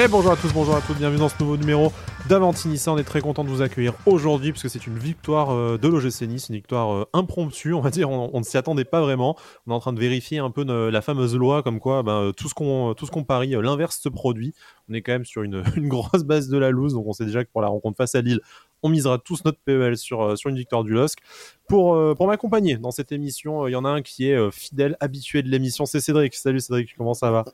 [0.00, 1.90] Et bonjour à tous, bonjour à toutes, bienvenue dans ce nouveau numéro
[2.28, 2.92] d'Avantinissa.
[2.92, 6.22] On est très content de vous accueillir aujourd'hui puisque c'est une victoire euh, de l'OGC
[6.28, 8.08] Nice, une victoire euh, impromptue, on va dire.
[8.08, 9.36] On, ne s'y attendait pas vraiment.
[9.66, 12.48] On est en train de vérifier un peu la fameuse loi comme quoi ben, tout
[12.48, 14.54] ce qu'on tout ce qu'on parie, euh, l'inverse se produit.
[14.88, 17.44] On est quand même sur une, grosse base de la loose, donc on sait déjà
[17.44, 18.38] que pour la rencontre face à Lille,
[18.84, 21.18] on misera tous notre PEL sur, sur une victoire du LOSC.
[21.66, 25.42] Pour, pour m'accompagner dans cette émission, il y en a un qui est fidèle, habitué
[25.42, 26.34] de l'émission, c'est Cédric.
[26.34, 27.44] Salut Cédric, comment ça va?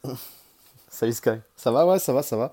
[0.95, 1.41] Salut Sky.
[1.57, 2.53] Ça va, ouais, ça va, ça va.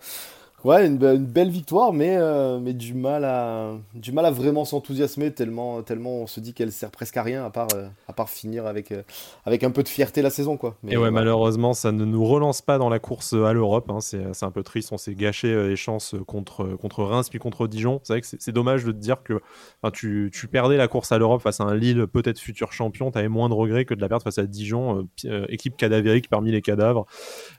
[0.64, 5.32] Ouais, une, belle victoire, mais, euh, mais du, mal à, du mal à vraiment s'enthousiasmer,
[5.32, 8.30] tellement, tellement on se dit qu'elle sert presque à rien, à part, euh, à part
[8.30, 9.02] finir avec, euh,
[9.44, 10.58] avec un peu de fierté la saison.
[10.58, 10.76] Quoi.
[10.84, 13.90] Mais, Et ouais, malheureusement, ça ne nous relance pas dans la course à l'Europe.
[13.90, 14.02] Hein.
[14.02, 18.00] C'est, un peu triste, on s'est gâché les chances contre, contre Reims puis contre Dijon.
[18.04, 19.42] C'est vrai que c'est, dommage de te dire que
[19.94, 23.12] tu, tu, perdais la course à l'Europe face à un Lille, peut-être futur champion.
[23.12, 25.08] Tu avais moins de regrets que de la perdre face à Dijon,
[25.50, 27.06] équipe cadavérique parmi les cadavres.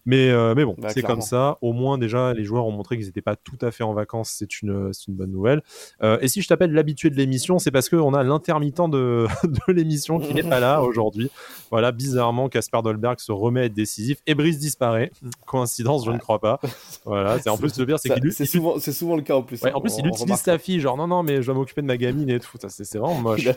[0.06, 1.58] Mais, mais bon, bah, c'est comme ça.
[1.62, 4.34] Au moins, déjà, les joueurs ont montré qu'ils n'étaient pas tout à fait en vacances,
[4.36, 5.62] c'est une, une bonne nouvelle.
[6.02, 9.72] Euh, et si je t'appelle l'habitué de l'émission, c'est parce qu'on a l'intermittent de, de
[9.72, 11.30] l'émission qui n'est pas là aujourd'hui.
[11.70, 15.10] Voilà, bizarrement, Casper Dolberg se remet à être décisif et Brice disparaît.
[15.46, 16.60] Coïncidence, je ne crois pas.
[17.04, 18.46] Voilà, c'est en plus le pire, c'est qu'il c'est
[18.92, 19.60] souvent, le cas en plus.
[19.64, 21.96] en plus, il utilise sa fille, genre non, non, mais je vais m'occuper de ma
[21.96, 22.58] gamine et tout.
[22.68, 23.48] C'est vraiment moche.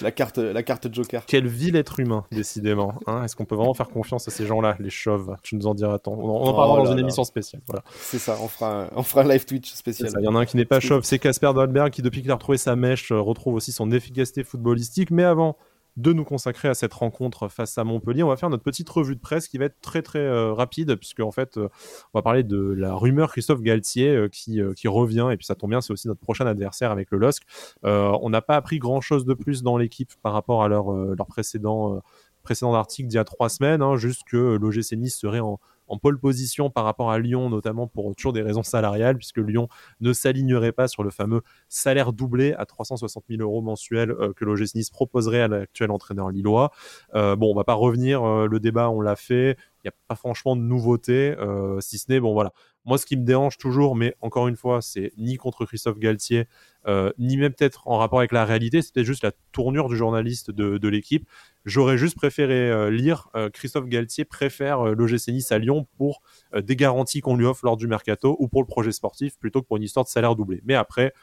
[0.00, 1.24] la, carte, la carte Joker.
[1.26, 2.94] Quel vil être humain, décidément.
[3.06, 3.24] Hein.
[3.24, 5.36] Est-ce qu'on peut vraiment faire confiance à ces gens-là, les chauves?
[5.42, 6.12] Tu nous en diras tant.
[6.12, 7.62] On en, parlera oh dans une émission spéciale.
[7.66, 7.82] Voilà.
[7.94, 10.10] C'est ça, on fera, on fera un live Twitch spécial.
[10.18, 12.30] Il y en a un qui n'est pas chauve, c'est Casper Dolberg qui, depuis qu'il
[12.30, 15.10] a retrouvé sa mèche, euh, retrouve aussi son efficacité footballistique.
[15.10, 15.56] Mais avant
[15.98, 18.22] de nous consacrer à cette rencontre face à Montpellier.
[18.22, 20.96] On va faire notre petite revue de presse qui va être très très euh, rapide
[20.96, 21.68] puisque en fait euh,
[22.14, 25.68] on va parler de la rumeur Christophe Galtier qui, qui revient et puis ça tombe
[25.68, 27.42] bien c'est aussi notre prochain adversaire avec le LOSC.
[27.82, 31.26] on n'a pas appris grand chose de plus dans l'équipe par rapport à leur, leur
[31.26, 32.00] précédent
[32.42, 35.58] précédent article d'il y a trois semaines, hein, juste que l'OGC Nice serait en,
[35.92, 39.68] en pole position par rapport à Lyon, notamment pour toujours des raisons salariales, puisque Lyon
[40.00, 44.46] ne s'alignerait pas sur le fameux salaire doublé à 360 000 euros mensuels euh, que
[44.46, 46.70] l'OGC Nice proposerait à l'actuel entraîneur lillois.
[47.14, 49.58] Euh, bon, on va pas revenir, euh, le débat, on l'a fait.
[49.84, 51.34] Il n'y a pas franchement de nouveauté,
[51.80, 52.52] si ce n'est, bon voilà,
[52.84, 56.48] moi, ce qui me dérange toujours, mais encore une fois, c'est ni contre Christophe Galtier,
[56.88, 60.50] euh, ni même peut-être en rapport avec la réalité, c'était juste la tournure du journaliste
[60.50, 61.28] de, l'équipe.
[61.64, 66.22] J'aurais juste préféré euh, lire euh, Christophe Galtier préfère l'OGC Nice à Lyon pour
[66.56, 69.66] des garanties qu'on lui offre lors du mercato ou pour le projet sportif plutôt que
[69.68, 70.60] pour une histoire de salaire doublé.
[70.64, 71.14] Mais après,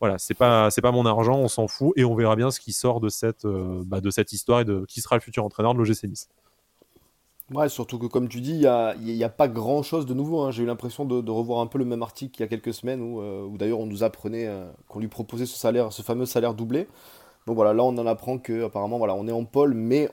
[0.00, 2.60] voilà, c'est pas c'est pas mon argent, on s'en fout et on verra bien ce
[2.60, 5.72] qui sort de cette bah, de cette histoire et de qui sera le futur entraîneur
[5.74, 6.28] de l'OGC Nice.
[7.54, 10.14] Ouais, surtout que comme tu dis, il n'y a, y a, pas grand chose de
[10.14, 10.40] nouveau.
[10.40, 10.50] Hein.
[10.50, 13.00] J'ai eu l'impression de, revoir un peu le même article il y a quelques semaines
[13.00, 16.54] où, euh, d'ailleurs on nous apprenait euh, qu'on lui proposait ce salaire, ce fameux salaire
[16.54, 16.88] doublé.
[17.46, 20.10] Donc voilà, là on en apprend que apparemment voilà, on est en pôle, mais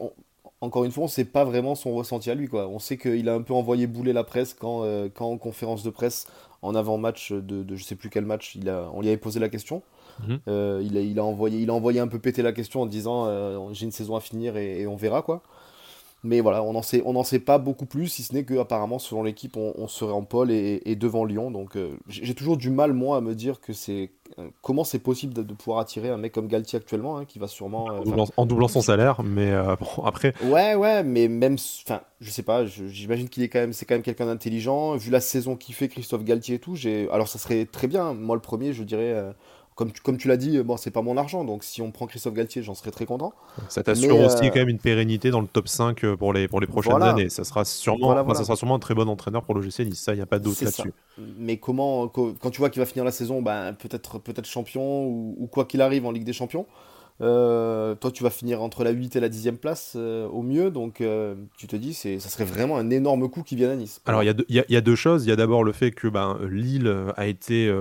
[0.62, 2.48] encore une fois, on ne sait pas vraiment son ressenti à lui.
[2.48, 2.68] Quoi.
[2.68, 5.82] On sait qu'il a un peu envoyé bouler la presse quand, euh, quand en conférence
[5.82, 6.28] de presse,
[6.62, 9.40] en avant-match de, de je sais plus quel match, il a, on lui avait posé
[9.40, 9.82] la question.
[10.28, 10.40] Mhm.
[10.46, 13.74] il, a, il, a envoyé, il a envoyé un peu péter la question en disant
[13.74, 15.42] j'ai une saison à finir et, et on verra quoi.
[16.26, 19.24] Mais voilà, on n'en sait, on sait pas beaucoup plus, si ce n'est qu'apparemment, selon
[19.24, 21.52] l'équipe, on, serait en pôle et, devant Lyon.
[21.52, 24.12] Donc euh, j'ai toujours du mal, moi, à me dire que c'est.
[24.40, 27.48] Euh, comment c'est possible de, pouvoir attirer un mec comme Galtier actuellement, hein, qui va
[27.48, 27.92] sûrement.
[27.92, 30.34] Euh, en, doublant, son salaire, mais bon, après.
[30.46, 31.58] Ouais, ouais, mais même.
[31.86, 33.74] Enfin, je sais pas, j'imagine qu'il est quand même.
[33.74, 34.96] C'est quand même quelqu'un d'intelligent.
[34.96, 36.78] Vu la saison qu'il fait, Christophe Galtier et tout,
[37.12, 38.14] alors ça serait très bien.
[38.14, 39.34] Moi, le premier, je dirais
[39.76, 42.08] comme tu, comme tu l'as dit, bon, c'est pas mon argent, donc si on prend
[42.08, 43.34] Christophe Galtier, j'en serais très content.
[43.70, 46.48] Ça t'assure aussi euh, quand même une pérennité dans le top 5 euh, pour les,
[46.48, 47.30] pour les prochaines années.
[47.30, 50.18] Ça sera, sûrement, ça sera sûrement un très bon entraîneur pour l'OGC Nice, ça, il
[50.18, 50.94] n'y a pas doute là-dessus.
[51.38, 55.48] Mais comment, quand tu vois qu'il va finir la saison, ben, peut-être peut champion ou
[55.52, 56.66] quoi qu'il arrive en Ligue des Champions,
[57.22, 60.72] euh, toi, tu vas finir entre la 8 et la 10e place euh, au mieux.
[60.72, 64.02] Donc, euh, tu te dis, ça serait vraiment un énorme coup qui vient à Nice.
[64.06, 65.26] Alors, il y, a deux choses.
[65.26, 67.72] Il y a d'abord le fait que ben, Lille a été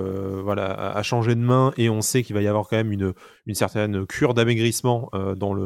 [0.43, 3.13] voilà, a changé de main et on sait qu'il va y avoir quand même une,
[3.47, 5.57] une certaine cure d'amaigrissement dans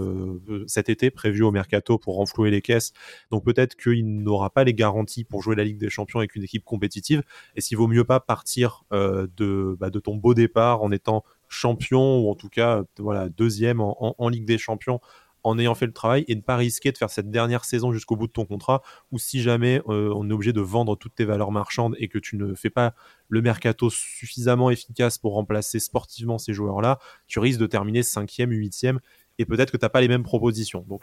[0.67, 2.93] cet été prévu au mercato pour renflouer les caisses.
[3.31, 6.45] Donc, peut-être qu'il n'aura pas les garanties pour jouer la Ligue des Champions avec une
[6.45, 7.23] équipe compétitive.
[7.57, 12.21] Et s'il vaut mieux pas partir de, bah, de ton beau départ en étant champion
[12.21, 15.01] ou en tout cas voilà deuxième en, Ligue des Champions
[15.45, 18.17] en ayant fait le travail et ne pas risquer de faire cette dernière saison jusqu'au
[18.17, 18.83] bout de ton contrat
[19.13, 22.19] ou si jamais euh, on est obligé de vendre toutes tes valeurs marchandes et que
[22.19, 22.95] tu ne fais pas
[23.29, 26.99] le mercato suffisamment efficace pour remplacer sportivement ces joueurs-là,
[27.29, 28.99] tu risques de terminer cinquième, huitième
[29.39, 30.85] et peut-être que tu n'as pas les mêmes propositions.
[30.89, 31.03] Donc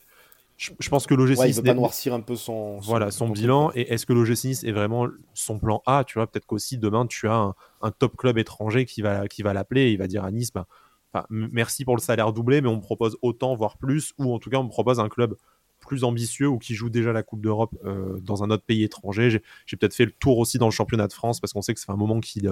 [0.79, 3.71] je, pense que l'OGC ouais, il veut pas noircir un peu son, voilà son, bilan
[3.75, 6.27] et est-ce que l'OGC Nice est vraiment son plan A tu vois?
[6.27, 9.91] Peut-être qu'aussi demain tu as un, top club étranger qui va qui va l'appeler et
[9.91, 10.65] il va dire à Nice bah,
[11.29, 14.49] merci pour le salaire doublé mais on me propose autant voire plus ou en tout
[14.49, 15.35] cas on me propose un club
[15.79, 17.75] plus ambitieux ou qui joue déjà la Coupe d'Europe
[18.21, 19.41] dans un autre pays étranger.
[19.65, 21.79] J'ai peut-être fait le tour aussi dans le championnat de France parce qu'on sait que
[21.81, 22.47] c'est un moment qu'il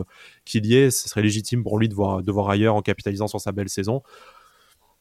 [0.66, 0.92] y est.
[0.92, 3.70] Ce serait légitime pour lui de voir, de voir ailleurs en capitalisant sur sa belle
[3.70, 4.04] saison.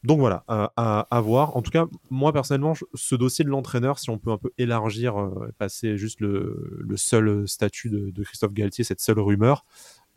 [0.03, 1.55] Donc voilà, à, voir.
[1.55, 5.29] En tout cas, moi personnellement, ce dossier de l'entraîneur, si on peut un peu élargir,
[5.59, 9.63] passer juste le, seul statut de, Christophe Galtier, cette seule rumeur,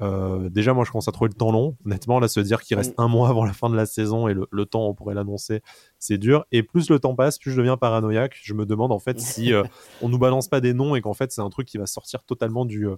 [0.00, 1.76] euh, déjà, moi, je commence à trouver le temps long.
[1.86, 3.02] Honnêtement, là, se dire qu'il reste mm.
[3.02, 5.62] un mois avant la fin de la saison et le, temps, on pourrait l'annoncer,
[5.98, 6.44] c'est dur.
[6.52, 8.36] Et plus le temps passe, plus je deviens paranoïaque.
[8.42, 9.62] Je me demande en fait si euh,
[10.02, 12.24] on nous balance pas des noms et qu'en fait, c'est un truc qui va sortir
[12.24, 12.96] totalement du, euh,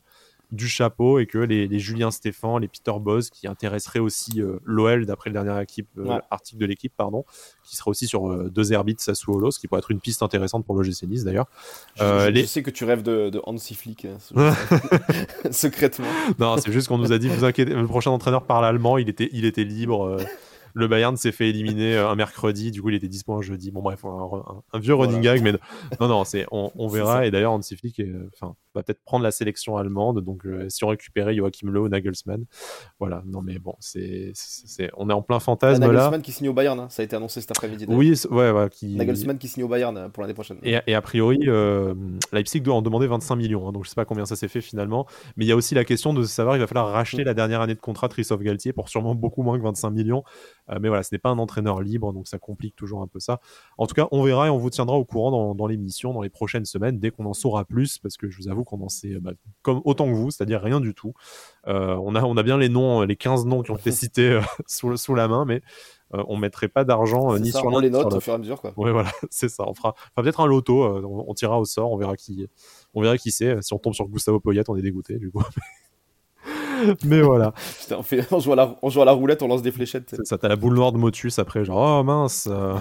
[0.52, 5.06] du chapeau et que les, Julien Stéphan, les Peter Boz, qui intéresseraient aussi euh, l'OL
[5.06, 7.24] d'après le dernier équipe, euh, article de l'équipe, pardon,
[7.64, 10.64] qui sera aussi sur euh, deux Herbits Sassuolo, ce qui pourrait être une piste intéressante
[10.64, 11.46] pour l'OGC Nice d'ailleurs.
[11.96, 14.18] Je, sais que tu rêves de, de Hansi Flick, hein,
[15.50, 16.06] secrètement.
[16.38, 19.08] Non, c'est juste qu'on nous a dit, vous inquiétez, le prochain entraîneur parle allemand, il
[19.08, 20.18] était, il était libre
[20.76, 23.70] le Bayern s'est fait éliminer euh, un mercredi, du coup il était dispo un jeudi.
[23.70, 25.52] Bon bref, un, vieux running gag, mais
[26.00, 27.26] non, non, c'est, on, verra.
[27.26, 28.02] Et d'ailleurs, Flick
[28.34, 30.22] enfin, va peut-être prendre la sélection allemande.
[30.22, 32.44] Donc euh, si on récupérait Joachim Löw, Nagelsmann,
[33.00, 33.22] voilà.
[33.24, 35.88] Non mais bon, c'est, c'est, on est en plein fantasme là.
[35.88, 36.88] Nagelsmann qui signe au Bayern, hein.
[36.90, 37.86] ça a été annoncé cet après-midi.
[37.88, 38.96] Oui, ouais, ouais qui...
[38.96, 40.58] Nagelsmann qui signe au Bayern euh, pour l'année prochaine.
[40.62, 41.38] Et, a priori,
[42.32, 43.66] Leipzig doit en demander 25 millions.
[43.66, 45.06] Hein, donc je sais pas combien ça s'est fait finalement,
[45.36, 47.26] mais il y a aussi la question de savoir, il va falloir racheter mm.
[47.26, 50.22] la dernière année de contrat de Christophe Galtier pour sûrement beaucoup moins que 25 millions.
[50.70, 53.20] Euh, mais voilà, ce n'est pas un entraîneur libre, donc ça complique toujours un peu
[53.20, 53.40] ça.
[53.78, 56.28] En tout cas, on verra et on vous tiendra au courant dans, l'émission dans les
[56.28, 59.18] prochaines semaines, dès qu'on en saura plus, parce que je vous avoue qu'on en sait
[59.20, 59.32] bah,
[59.62, 61.14] comme, autant que vous, c'est-à-dire rien du tout.
[61.66, 64.30] Euh, on, a, on a bien les noms, les 15 noms qui ont été cités
[64.30, 65.62] euh, sous, sous la main, mais
[66.12, 68.60] on on mettrait pas d'argent ni sur l'un les notes au fur et à mesure
[68.60, 68.72] quoi.
[68.76, 69.64] Ouais voilà, c'est ça.
[69.66, 72.46] On fera, peut-être un loto, on, tirera au sort, on verra qui,
[72.94, 73.60] on verra qui c'est.
[73.62, 75.42] Si on tombe sur Gustavo Poyet, on est dégoûté du coup.
[77.04, 77.52] mais voilà.
[77.90, 80.14] on, fait, on, joue à la, on, joue à la, roulette, on lance des fléchettes.
[80.24, 82.48] Ça, t'as la boule noire de Motus après, genre, oh mince.
[82.50, 82.74] Euh,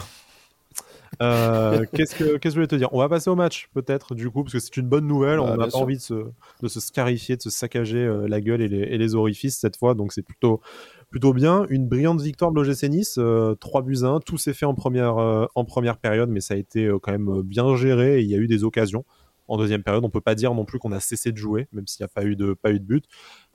[1.22, 2.90] euh, qu'est-ce, que, qu'est-ce que je voulais te dire?
[2.92, 5.40] On va passer au match, peut-être, du coup, parce que c'est une bonne nouvelle.
[5.40, 6.26] on n'a pas envie de se,
[6.62, 9.78] de se scarifier, de se saccager euh, la gueule et les, et les, orifices cette
[9.78, 10.62] fois, donc c'est plutôt,
[11.10, 11.66] plutôt bien.
[11.70, 13.20] Une brillante victoire de l'OGC Nice,
[13.60, 14.20] 3 buts 1.
[14.22, 17.76] Tout s'est fait en première, en première période, mais ça a été quand même bien
[17.76, 19.06] géré et il y a eu des occasions
[19.48, 20.04] en deuxième période.
[20.04, 22.14] On peut pas dire non plus qu'on a cessé de jouer, même s'il n'y a
[22.14, 23.06] pas eu de, pas eu de but.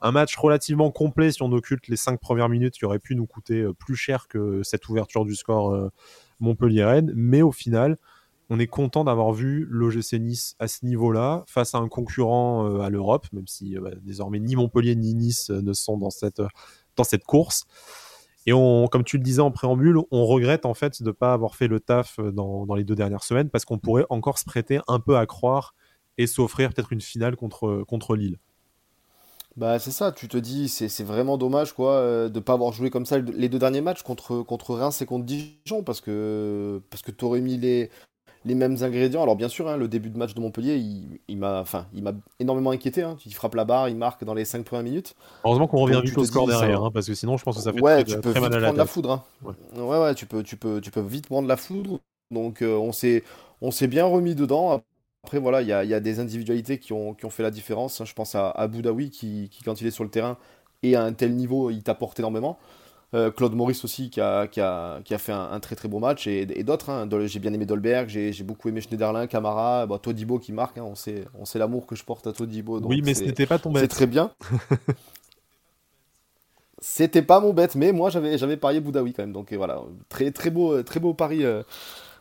[0.01, 3.27] Un match relativement complet si on occulte les cinq premières minutes qui aurait pu nous
[3.27, 5.91] coûter euh, plus cher que cette ouverture du score euh,
[6.41, 7.13] Montpellier-Rennes.
[7.15, 7.99] Mais au final,
[8.49, 12.81] on est content d'avoir vu l'OGC Nice à ce niveau-là, face à un concurrent euh,
[12.81, 16.43] à l'Europe, même si bah, désormais ni Montpellier ni Nice ne sont dans cette,
[16.97, 17.67] dans cette course.
[18.47, 21.57] Et comme tu le disais en préambule, on regrette en fait de ne pas avoir
[21.57, 24.81] fait le taf dans, dans les deux dernières semaines parce qu'on pourrait encore se prêter
[24.89, 25.75] un peu à croire
[26.17, 28.39] et s'offrir peut-être une finale contre, contre Lille.
[29.57, 32.89] Bah c'est ça, tu te dis, c'est vraiment dommage quoi euh, de pas avoir joué
[32.89, 37.03] comme ça les deux derniers matchs contre, contre Reims et contre Dijon parce que, parce
[37.03, 37.91] que mis les,
[38.45, 39.23] les mêmes ingrédients.
[39.23, 41.65] Alors bien sûr, hein, le début de match de Montpellier, il, il m'a
[42.39, 43.03] énormément inquiété.
[43.03, 43.17] Hein.
[43.27, 45.15] Il frappe la barre, il marque dans les 5 premières minutes.
[45.45, 47.73] Heureusement qu'on revient vite au score derrière, hein, parce que sinon je pense que ça
[47.73, 49.25] fait ouais, tu peux vite prendre la, foudre.
[49.43, 49.55] Ouais.
[49.77, 50.15] ouais.
[50.15, 52.01] tu peux, tu, peux, tu peux vite prendre la foudre.
[52.31, 54.83] Donc euh, on s'est bien remis dedans.
[55.23, 58.03] Après, voilà, il y a, des individualités qui ont, fait la différence.
[58.05, 60.39] Je pense à, à Boudaoui qui, quand il est sur le terrain
[60.83, 62.59] et à un tel niveau, il t'apporte énormément.
[63.13, 64.49] Euh, Claude Maurice aussi qui a,
[65.19, 66.91] fait un, très très beau match et, d'autres.
[66.91, 67.09] Hein.
[67.27, 70.79] J'ai bien aimé Dolberg, j'ai beaucoup aimé Schneiderlin, Camara, bah, Todibo qui marque.
[70.79, 70.85] Hein.
[70.87, 72.81] On sait, on sait l'amour que je porte à Todibo.
[72.81, 73.83] oui, mais ce n'était pas ton bête.
[73.83, 74.31] C'est très bien.
[76.83, 79.33] C'était pas mon bête, mais moi j'avais parié Boudaoui quand même.
[79.33, 81.45] Donc voilà, très très beau, très beau pari.
[81.45, 81.63] Euh,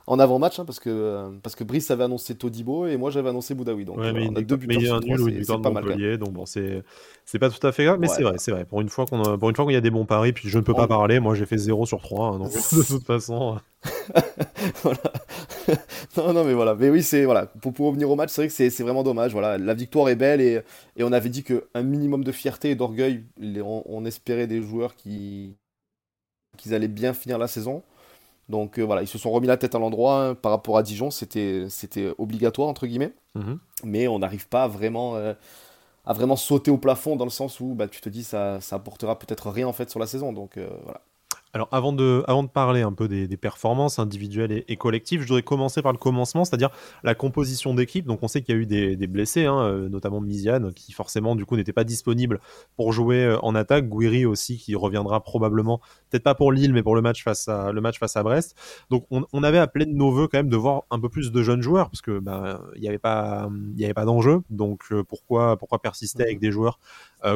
[0.09, 3.29] en avant-match, hein, parce, que, euh, parce que Brice avait annoncé Todibo et moi j'avais
[3.29, 3.85] annoncé Boudaoui.
[3.85, 5.59] Donc ouais, mais on a deux mais il y a un nul ou une victoire
[5.59, 6.83] de Montpellier, donc bon, c'est
[7.39, 8.65] pas tout à fait grave, mais c'est vrai, c'est vrai.
[8.65, 9.21] Pour une fois qu'on
[9.53, 11.59] qu'il y a des bons paris, puis je ne peux pas parler, moi j'ai fait
[11.59, 13.59] 0 sur 3, hein, donc de toute façon.
[14.81, 14.99] voilà.
[16.17, 16.73] non, non, mais voilà.
[16.73, 17.45] Mais oui, c'est voilà.
[17.45, 19.31] Pour, pour revenir au match, c'est vrai que c'est vraiment dommage.
[19.31, 20.61] Voilà, la victoire est belle et,
[20.97, 24.95] et on avait dit qu'un minimum de fierté et d'orgueil, on, on, espérait des joueurs
[24.95, 25.55] qui
[26.57, 27.83] qu'ils allaient bien finir la saison.
[28.49, 30.83] Donc euh, voilà, ils se sont remis la tête à l'endroit hein, par rapport à
[30.83, 31.67] Dijon, c'était
[32.17, 33.59] obligatoire entre guillemets, mhm.
[33.83, 35.33] mais on n'arrive pas à vraiment, euh,
[36.03, 38.77] à vraiment sauter au plafond dans le sens où bah, tu te dis ça, ça
[38.77, 40.33] apportera peut-être rien en fait sur la saison.
[40.33, 41.01] Donc euh, voilà.
[41.51, 45.41] Alors avant de, avant de parler un peu des, performances individuelles et, collectives, je voudrais
[45.41, 46.69] commencer par le commencement, c'est-à-dire
[47.03, 48.05] la composition d'équipe.
[48.05, 51.35] Donc on sait qu'il y a eu des, blessés, hein, euh, notamment Miziane, qui forcément
[51.35, 52.39] du coup n'était pas disponible
[52.75, 53.89] pour jouer euh, en attaque.
[53.89, 55.79] Guiri aussi, qui reviendra probablement,
[56.09, 58.55] peut-être pas pour Lille, mais pour le match face à, le match face à Brest.
[58.91, 61.41] Donc on, avait appelé de nos voeux quand même de voir un peu plus de
[61.41, 64.41] jeunes joueurs, parce que bah, il n'y avait pas, il y avait pas d'enjeu.
[64.51, 66.79] Donc euh, pourquoi, pourquoi persister avec des joueurs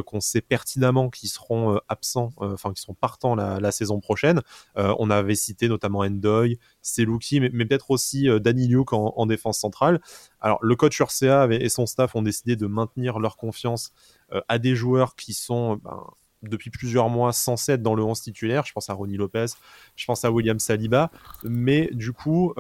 [0.06, 4.42] qu'on sait pertinemment qu'ils seront absents, enfin qui seront partants la, la saison prochaine.
[4.76, 10.00] on avait cité notamment Endoy, Selouki, mais, peut-être aussi Danny Luke en, défense centrale.
[10.42, 13.92] Alors, le coach Urca et son staff ont décidé de maintenir leur confiance
[14.48, 16.04] à des joueurs qui sont ben,
[16.44, 18.66] depuis plusieurs mois censés être dans le 11 titulaire.
[18.66, 19.48] Je pense à Ronnie Lopez,
[19.96, 21.10] je pense à William Saliba.
[21.44, 22.54] Mais du coup,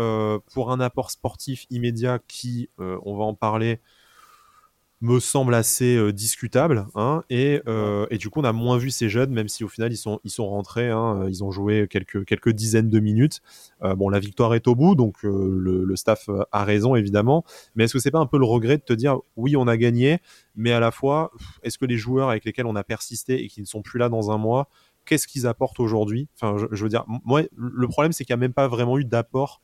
[0.54, 3.80] pour un apport sportif immédiat qui, on va en parler,
[5.04, 6.88] me semble assez euh, discutable.
[6.96, 9.68] Hein, et, euh, et, du coup, on a moins vu ces jeunes, même si au
[9.68, 10.90] final, ils sont, ils sont rentrés.
[10.90, 13.42] Hein, euh, ils ont joué quelques, quelques dizaines de minutes.
[13.82, 17.44] bon, la victoire est au bout, donc le, staff a raison, évidemment.
[17.76, 19.76] Mais est-ce que c'est pas un peu le regret de te dire, oui, on a
[19.76, 20.20] gagné,
[20.56, 21.32] mais à la fois,
[21.64, 24.08] est-ce que les joueurs avec lesquels on a persisté et qui ne sont plus là
[24.08, 24.70] dans un mois,
[25.06, 26.30] qu'est-ce qu'ils apportent aujourd'hui?
[26.36, 29.04] Enfin, je, veux dire, moi, le problème, c'est qu'il n'y a même pas vraiment eu
[29.04, 29.62] d'apport.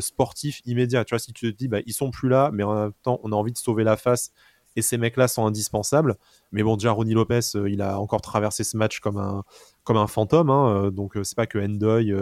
[0.00, 1.04] sportif immédiat.
[1.06, 3.20] Tu vois, si tu te dis, bah, ils sont plus là, mais en même temps,
[3.22, 4.32] on a envie de sauver la face
[4.76, 6.16] et ces mecs-là sont indispensables.
[6.52, 9.42] Mais bon, déjà, Ronnie Lopez, euh, il a encore traversé ce match comme un,
[9.84, 10.50] comme un fantôme.
[10.50, 12.14] Hein, euh, donc, euh, c'est pas que Endoy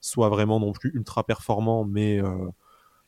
[0.00, 2.20] soit vraiment non plus ultra performant, mais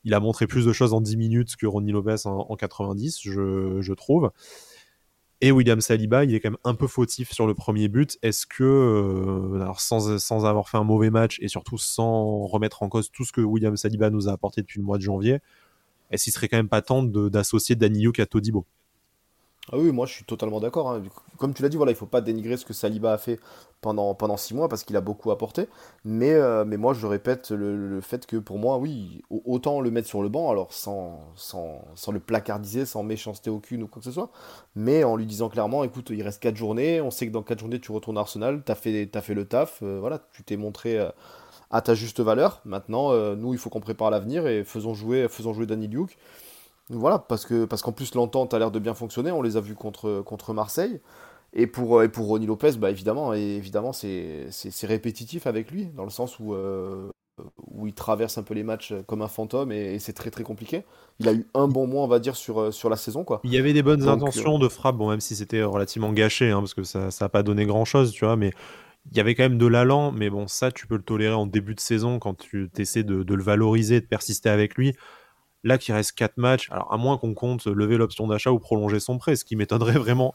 [0.05, 3.79] il a montré plus de choses en 10 minutes que Ronnie Lopez en, 90, je,
[3.81, 4.31] je, trouve.
[5.41, 8.19] Et William Saliba, il est quand même un peu fautif sur le premier but.
[8.23, 12.89] Est-ce que, alors sans, sans, avoir fait un mauvais match et surtout sans remettre en
[12.89, 15.41] cause tout ce que William Saliba nous a apporté depuis le mois de janvier,
[16.11, 18.67] est-ce qu'il serait quand même pas temps d'associer Danilo à Todibo?
[19.73, 20.90] Ah oui, moi je suis totalement d'accord.
[20.90, 21.02] Hein.
[21.38, 23.40] Comme tu l'as dit, voilà, il faut pas dénigrer ce que Saliba a fait
[23.80, 25.68] pendant, pendant six mois parce qu'il a beaucoup apporté.
[26.04, 30.09] Mais, euh, mais moi je répète le, fait que pour moi, oui, autant le mettre
[30.09, 34.04] sur le banc, alors sans, sans, sans, le placardiser, sans méchanceté aucune ou quoi que
[34.04, 34.30] ce soit,
[34.76, 37.61] mais en lui disant clairement, écoute, il reste quatre journées, on sait que dans quatre
[37.61, 40.59] journées tu retournes à Arsenal, tu as fait, fait le taf, euh, voilà, tu t'es
[40.59, 41.09] montré euh,
[41.71, 42.61] à ta juste valeur.
[42.66, 46.16] Maintenant, nous, il faut qu'on prépare l'avenir et faisons jouer, faisons jouer Danny Duke.
[46.91, 49.61] Voilà, parce que parce qu'en plus l'entente a l'air de bien fonctionner, on les a
[49.61, 51.00] vus contre, contre Marseille.
[51.57, 54.49] Et pour, et pour Ronnie Lopez, bah évidemment, évidemment c'est,
[54.83, 57.09] répétitif avec lui, dans le sens où, euh,
[57.69, 60.83] où il traverse un peu les matchs comme un fantôme et, c'est très très compliqué.
[61.21, 63.23] Il a eu un bon mois, on va dire, sur, sur la saison.
[63.23, 63.41] Quoi.
[63.45, 66.59] Il y avait des bonnes intentions de frappe, bon, même si c'était relativement gâché, hein,
[66.59, 68.50] parce que ça n'a pas donné grand chose, tu vois, mais
[69.12, 71.47] il y avait quand même de l'allant, mais bon, ça, tu peux le tolérer en
[71.47, 74.95] début de saison quand tu essaies de, de le valoriser, de persister avec lui.
[75.64, 79.00] Là, qu'il reste 4 matchs, alors à moins qu'on compte lever l'option d'achat ou prolonger
[79.00, 80.35] son prêt, ce qui m'étonnerait vraiment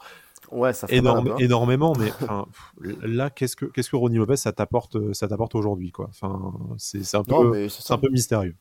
[0.51, 1.93] ouais, ça énormément.
[1.97, 2.11] Mais
[3.03, 7.15] là, qu'est-ce que, qu'est-ce que Ronnie Lopez, ça t'apporte, ça t'apporte aujourd'hui quoi enfin, c'est,
[7.15, 8.55] un, peu, un peu mystérieux.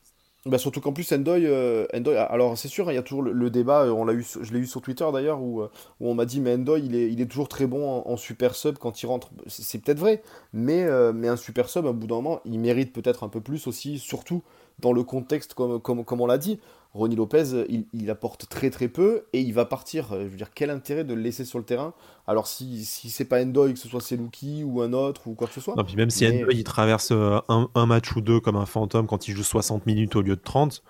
[0.45, 1.85] Bah surtout qu'en plus Endoy, euh,
[2.29, 4.59] alors c'est sûr, il y a toujours le, débat, euh, on l'a eu, je l'ai
[4.59, 5.69] eu sur Twitter d'ailleurs, où, euh,
[5.99, 8.55] où, on m'a dit mais Endoy il est, il est toujours très bon en, super
[8.55, 9.31] sub quand il rentre.
[9.47, 13.25] C'est, peut-être vrai, mais, mais un super sub, à bout d'un moment, il mérite peut-être
[13.25, 14.41] un peu plus aussi, surtout
[14.79, 16.59] dans le contexte, comme, comme, comme on l'a dit.
[16.93, 20.07] Ronnie Lopez, il, apporte très très peu et il va partir.
[20.11, 21.93] Je veux dire, quel intérêt de le laisser sur le terrain?
[22.25, 25.47] Alors, si, si c'est pas Endoy, que ce soit Selouki ou un autre ou quoi
[25.47, 25.75] que ce soit.
[25.75, 28.65] Non, puis même si Endoy il traverse euh, un, un, match ou deux comme un
[28.65, 30.81] fantôme quand il joue 60 minutes au lieu de 30,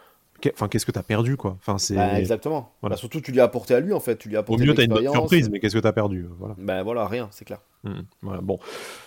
[0.54, 1.58] Enfin, qu'est-ce que tu as perdu, quoi?
[1.60, 1.96] Enfin, c'est...
[1.96, 2.72] Bah, exactement.
[2.82, 2.96] Voilà.
[2.96, 4.18] Bah, surtout, tu lui as apporté à lui, en fait.
[4.18, 5.94] Tu lui as apporté Au mieux, tu as une surprise, mais qu'est-ce que tu as
[5.94, 6.24] perdu?
[6.24, 6.56] Euh, voilà.
[6.58, 7.60] Ben voilà, rien, c'est clair.
[7.84, 7.92] Mmh,
[8.22, 8.42] voilà.
[8.42, 8.60] Bon,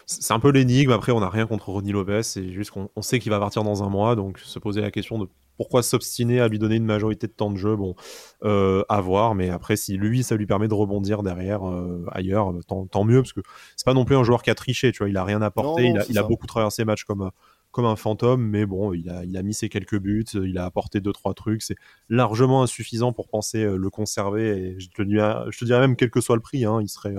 [0.07, 0.93] c'est un peu l'énigme.
[0.93, 2.23] Après, on n'a rien contre Ronnie Lopez.
[2.23, 4.17] C'est juste qu'on sait qu'il va partir dans un mois.
[4.17, 7.51] Donc, se poser la question de pourquoi s'obstiner à lui donner une majorité de temps
[7.51, 7.95] de jeu, bon,
[8.45, 9.35] euh, à voir.
[9.35, 13.23] Mais après, si lui, ça lui permet de rebondir derrière, euh, ailleurs, tant, tant, mieux.
[13.23, 13.41] Parce que
[13.77, 15.09] c'est pas non plus un joueur qui a triché, tu vois.
[15.09, 15.85] Il a rien apporté.
[15.85, 17.31] il a, il a beaucoup traversé match comme
[17.73, 21.13] comme un fantôme, mais bon, il a, mis ses quelques buts, il a apporté deux
[21.13, 21.77] trois trucs, c'est
[22.11, 24.77] largement insuffisant pour penser euh, le conserver.
[24.79, 27.15] Je te, dirais, je te même quel que soit le prix, hein, il serait,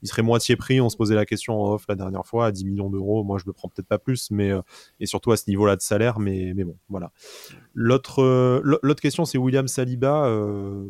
[0.00, 0.80] il serait moitié prix.
[0.80, 3.22] On se posait la question en off la dernière fois à 10 millions d'euros.
[3.22, 4.62] Moi, je le prends peut-être pas plus, mais euh,
[4.98, 7.12] et surtout à ce niveau-là de salaire, mais mais bon, voilà.
[7.74, 10.32] L'autre euh, l'autre question, c'est William Saliba.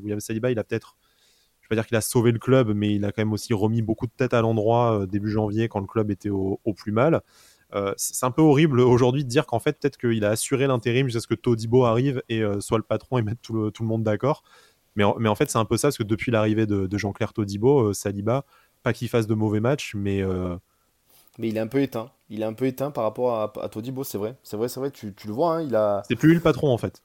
[0.00, 0.96] William Saliba, il a peut-être
[1.60, 3.52] je vais pas dire qu'il a sauvé le club, mais il a quand même aussi
[3.52, 7.20] remis beaucoup de tête à l'endroit début janvier quand le club était au plus mal.
[7.74, 11.06] Euh, c'est un peu horrible aujourd'hui de dire qu'en fait, peut-être qu'il a assuré l'intérim
[11.06, 13.82] jusqu'à ce que Todibo arrive et euh, soit le patron et mette tout le, tout
[13.82, 14.42] le monde d'accord.
[14.96, 17.88] Mais, mais, en fait, c'est un peu ça, parce que depuis l'arrivée de, Jean-Claire Todibo,
[17.88, 18.44] euh, Saliba,
[18.82, 20.22] pas qu'il fasse de mauvais matchs, mais.
[21.40, 22.10] Mais il est un peu éteint.
[22.30, 24.34] Il est un peu éteint par rapport à, Todibo, c'est vrai.
[24.42, 25.56] C'est vrai, c'est vrai, tu, tu, le vois.
[25.56, 26.02] Hein, il a...
[26.08, 27.00] C'est plus lui le patron, en fait.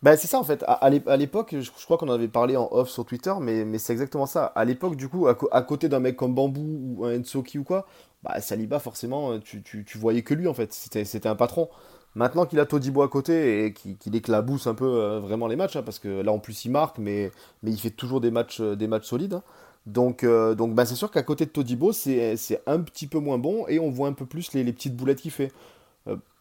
[0.00, 0.64] Bah, c'est ça en fait.
[0.66, 3.92] À, l'époque, je, crois qu'on en avait parlé en off sur Twitter, mais, mais c'est
[3.92, 4.46] exactement ça.
[4.46, 7.86] À l'époque, du coup, à, côté d'un mec comme Bambou ou un Ensoki ou quoi,
[8.22, 10.72] bah, Saliba, forcément, euh, tu, voyais que lui, en fait.
[10.72, 11.68] C'était un patron.
[12.14, 15.76] Maintenant qu'il a Todibo à côté et qu'il éclabousse un peu euh, vraiment les matchs,
[15.76, 17.30] hein, parce que là, en plus, il marque, mais,
[17.62, 19.34] mais il fait toujours des matchs, euh, des matchs solides.
[19.34, 19.42] Hein.
[19.86, 23.66] Donc, donc bah, c'est sûr qu'à côté de Todibo, c'est un petit peu moins bon
[23.68, 25.50] et on voit un peu plus les, les petites boulettes qu'il fait.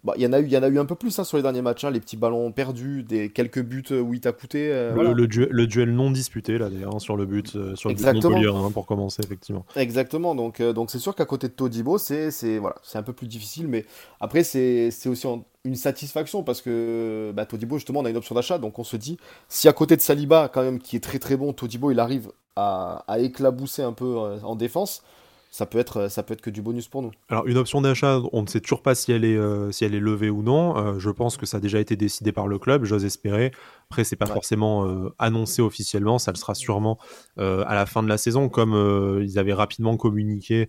[0.03, 1.23] Bah, il y en a eu, il y en a eu un peu plus hein,
[1.23, 4.21] sur les derniers matchs, hein, les petits ballons perdus, des quelques buts euh, où il
[4.21, 4.69] t'a coûté.
[4.71, 8.85] Euh, le, duel, non disputé là d'ailleurs sur le but, euh, sur le but pour
[8.85, 9.65] commencer effectivement.
[9.75, 10.35] Exactement.
[10.35, 13.27] Donc donc c'est sûr qu'à côté de Todibo, c'est c'est voilà, c'est un peu plus
[13.27, 13.85] difficile, mais
[14.19, 15.27] après c'est aussi
[15.65, 18.97] une satisfaction parce que bah, Todibo justement on a une option d'achat, donc on se
[18.97, 19.17] dit
[19.49, 22.31] si à côté de Saliba quand même qui est très très bon, Todibo il arrive
[22.55, 25.03] à, à éclabousser un peu en défense
[25.51, 27.11] ça peut être ça peut être que du bonus pour nous.
[27.29, 29.95] Alors une option d'achat, on ne sait toujours pas si elle est euh, si elle
[29.95, 30.77] est levée ou non.
[30.77, 33.51] Euh, je pense que ça a déjà été décidé par le club, j'ose espérer.
[33.89, 36.97] Après c'est pas forcément euh, annoncé officiellement, ça le sera sûrement
[37.37, 40.67] à la fin de la saison comme ils avaient rapidement communiqué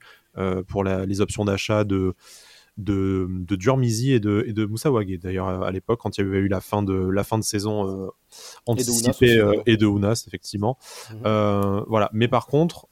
[0.68, 2.14] pour les options d'achat de
[2.76, 6.38] de, de Durmizi et de, et de Moussa d'ailleurs à l'époque quand il y avait
[6.38, 8.12] eu la fin de la fin de saison
[8.66, 10.78] anticipée et de Ounas, effectivement
[11.11, 11.85] mhm.
[11.88, 12.87] voilà mais par contre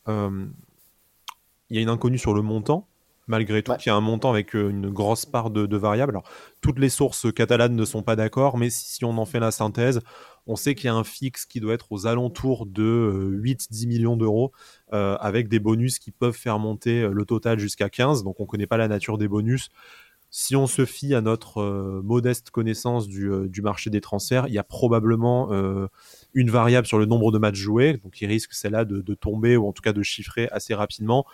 [1.70, 2.88] il y a une inconnue sur le montant,
[3.26, 6.12] malgré tout, il y a un montant avec euh, une grosse part de, variables.
[6.12, 6.28] Alors,
[6.60, 10.00] toutes les sources catalanes ne sont pas d'accord, mais si on en fait la synthèse,
[10.46, 13.88] on sait qu'il y a un fixe qui doit être aux alentours de 8-10 euh,
[13.88, 14.52] millions d'euros,
[14.92, 18.22] euh, avec des bonus qui peuvent faire monter le total jusqu'à 15.
[18.22, 19.70] Donc, on ne connaît pas la nature des bonus.
[20.30, 21.62] Si on se fie à notre
[22.02, 25.50] modeste connaissance du, marché des transferts, il y a probablement
[26.34, 29.56] une variable sur le nombre de matchs joués, donc il risque celle-là de, de, tomber
[29.56, 31.24] ou en tout cas de chiffrer assez rapidement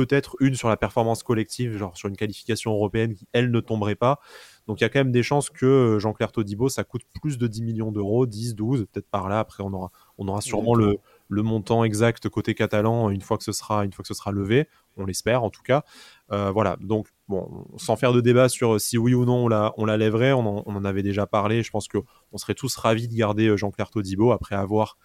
[0.00, 3.94] peut-être une sur la performance collective, genre sur une qualification européenne qui, elle, ne tomberait
[3.94, 4.18] pas.
[4.66, 7.36] Donc il y a quand même des chances que euh, Jean-Claire Todibo, ça coûte plus
[7.36, 9.40] de 10 millions d'euros, 10, 12, peut-être par là.
[9.40, 13.44] Après, on aura, on aura sûrement le, le, montant exact côté catalan une fois que
[13.44, 14.68] ce sera, une fois que ce sera levé.
[14.96, 15.84] On l'espère en tout cas.
[16.32, 19.74] Euh, voilà, donc bon, sans faire de débat sur si oui ou non on la,
[19.76, 21.62] on la lèverait, on en, on en avait déjà parlé.
[21.62, 24.96] Je pense qu'on serait tous ravis de garder euh, Jean-Claire Todibo après avoir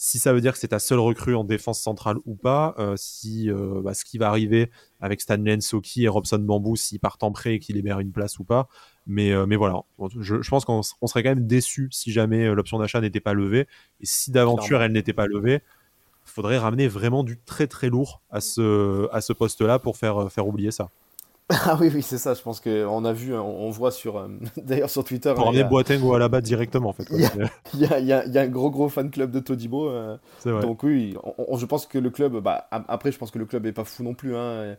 [0.00, 2.94] si ça veut dire que c'est ta seule recrue en défense centrale ou pas, euh,
[2.96, 7.24] si euh, bah, ce qui va arriver avec Stanley Nsoki et Robson Bambou, s'ils partent
[7.24, 8.68] en prêt et qu'ils libèrent une place ou pas.
[9.08, 9.82] Mais, euh, mais voilà,
[10.20, 13.66] je, pense qu'on serait quand même déçu si jamais l'option d'achat n'était pas levée.
[14.00, 15.62] Et si d'aventure elle n'était pas levée,
[16.24, 20.46] faudrait ramener vraiment du très très lourd à ce, à ce poste-là pour faire, faire
[20.46, 20.90] oublier ça.
[21.64, 22.34] Ah oui, oui, c'est ça.
[22.34, 25.32] Je pense qu'on a vu, on, voit sur, euh, d'ailleurs sur Twitter.
[25.34, 27.06] Pour ramener Boateng ou Alaba directement, en fait.
[27.74, 29.88] Il y, a, y, a, un gros, gros fan club de Todibo.
[29.88, 31.16] Euh, donc oui,
[31.56, 34.02] je pense que le club, bah, après, je pense que le club est pas fou
[34.02, 34.36] non plus.
[34.36, 34.76] Hein,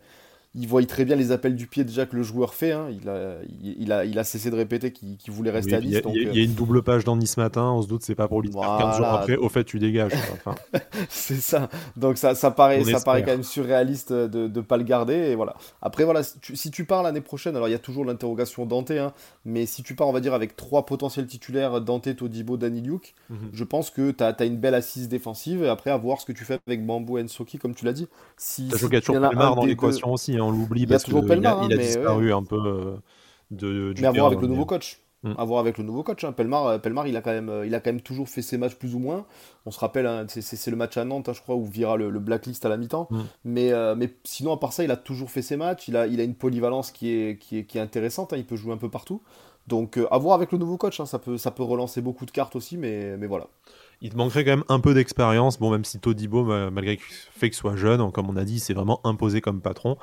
[0.55, 2.71] il voit très bien les appels du pied déjà que le joueur fait.
[2.71, 2.88] Hein.
[2.89, 6.01] Il, a, il, a, il a cessé de répéter qu'il voulait rester à Nice.
[6.12, 8.41] Il y, a une double page dans Nice matin, on se doute c'est pas pour
[8.41, 8.83] lui voilà.
[8.83, 9.35] 15 jours après.
[9.35, 10.13] Au fait, tu dégages.
[11.09, 11.69] c'est ça.
[11.95, 15.13] Donc ça, ça paraît, ça paraît quand même surréaliste de ne pas le garder.
[15.13, 15.55] Et voilà.
[15.83, 19.13] Après, voilà, si tu, pars l'année prochaine, alors il y a toujours l'interrogation Dante, hein,
[19.45, 23.13] mais si tu pars, on va dire, avec trois potentiels titulaires, Dante, Todibo, Dani Luke,
[23.29, 23.49] mhm.
[23.53, 25.63] je pense que tu as, as, une belle assise défensive.
[25.63, 27.93] Et après, à voir ce que tu fais avec Bambou et Soki, comme tu l'as
[27.93, 28.07] dit.
[28.35, 31.60] Si, si y a toujours dans l'équation aussi on l'oublie parce qu'il a, il a,
[31.60, 32.95] a disparu un peu euh,
[33.52, 35.02] de, du Mais à voir avec le nouveau coach.
[35.23, 35.34] Mm.
[35.38, 36.23] À voir avec le nouveau coach.
[36.23, 36.32] Hein.
[36.32, 38.58] Pelmar, euh, Pelmar il, a quand même, euh, il a quand même toujours fait ses
[38.58, 39.25] matchs plus ou moins.
[39.65, 42.10] On se rappelle, hein, c'est le match à Nantes, hein, je crois, où Vira le,
[42.10, 43.08] le blacklist à la mi-temps.
[43.10, 43.19] Mm.
[43.43, 45.88] Mais, mais sinon, à part ça, il a toujours fait ses matchs.
[45.88, 48.34] Il a, il a une polyvalence qui est, qui est, qui est intéressante.
[48.36, 49.21] Il peut jouer un peu partout.
[49.69, 51.01] Donc, à voir avec le nouveau coach.
[51.01, 52.77] Ça, peut, ça peut relancer beaucoup de cartes aussi.
[52.77, 53.47] Mais, mais voilà
[54.01, 55.60] il te manquerait quand même un peu d'expérience.
[55.60, 58.73] Bon, même si Todibo, malgré le fait qu'il soit jeune, comme on a dit, c'est
[58.73, 59.97] vraiment imposé comme patron.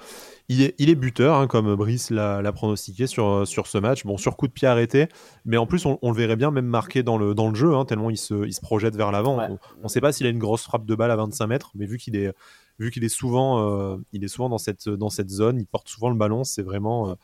[0.49, 4.05] Il est, il est buteur, hein, comme Brice l'a pronostiqué sur, sur ce match.
[4.05, 5.09] Bon, sur coup de pied arrêté,
[5.45, 7.85] mais en plus, on, le verrait bien même marqué dans le, dans le jeu, hein,
[7.85, 9.39] tellement il se, il se projette vers l'avant.
[9.81, 11.87] On ne sait pas s'il a une grosse frappe de balle à 25 mètres, mais
[11.87, 12.33] vu qu'il est,
[12.79, 15.89] vu qu'il est souvent, euh, il est souvent dans cette, dans cette zone, il porte
[15.89, 17.11] souvent le ballon, c'est vraiment.
[17.11, 17.15] Euh,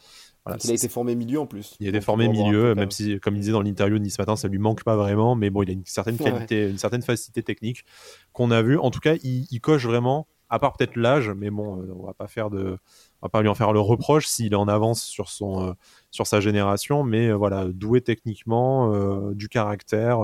[0.65, 1.77] il a été formé milieu en plus.
[1.79, 4.37] Il a été formé milieu, même si, comme il disait dans l'interview de Nice Matin,
[4.37, 7.43] ça lui manque pas vraiment, mais bon, il a une certaine qualité, une certaine facilité
[7.43, 7.85] technique
[8.33, 8.79] qu'on a vu.
[8.79, 12.15] En tout cas, il, coche vraiment, à part peut-être l'âge, mais bon, euh, on va
[12.15, 12.77] pas faire de,
[13.21, 15.73] on va pas lui en faire le reproche s'il est en avance sur son, euh,
[16.11, 18.93] sur sa génération, mais euh, voilà, doué techniquement,
[19.33, 20.21] du caractère,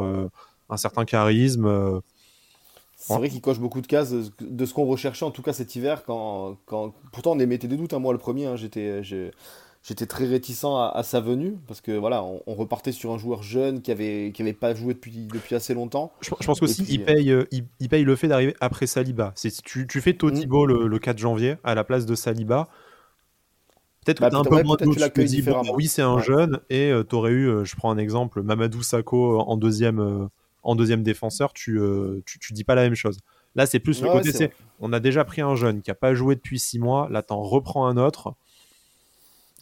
[0.68, 2.02] un certain charisme.
[2.96, 5.76] C'est vrai qu'il coche beaucoup de cases de ce qu'on recherchait en tout cas cet
[5.76, 6.02] hiver.
[6.04, 6.92] Quand, quand...
[7.12, 9.02] Pourtant on émettait des doutes, hein, moi le premier, hein, j'étais,
[9.88, 13.80] j'étais très réticent à, sa venue parce que voilà, on, repartait sur un joueur jeune
[13.80, 16.12] qui avait qui avait pas joué depuis depuis assez longtemps.
[16.20, 19.32] Je, pense qu'aussi il paye euh, il, paye le fait d'arriver après Saliba.
[19.34, 20.86] C'est tu, tu fais Totibo mm.
[20.86, 22.68] le, 4 janvier à la place de Saliba.
[24.04, 25.72] Peut-être que bah, tu as un peu moins de doute.
[25.74, 28.82] oui, c'est un jeune et euh, tu aurais eu, euh, je prends un exemple, Mamadou
[28.82, 30.28] Sakho en deuxième,
[30.62, 31.80] en deuxième défenseur, tu,
[32.26, 33.18] tu, tu, dis pas la même chose.
[33.54, 36.14] Là, c'est plus le côté, c'est on a déjà pris un jeune qui a pas
[36.14, 38.34] joué depuis six mois, là, t'en reprends un autre.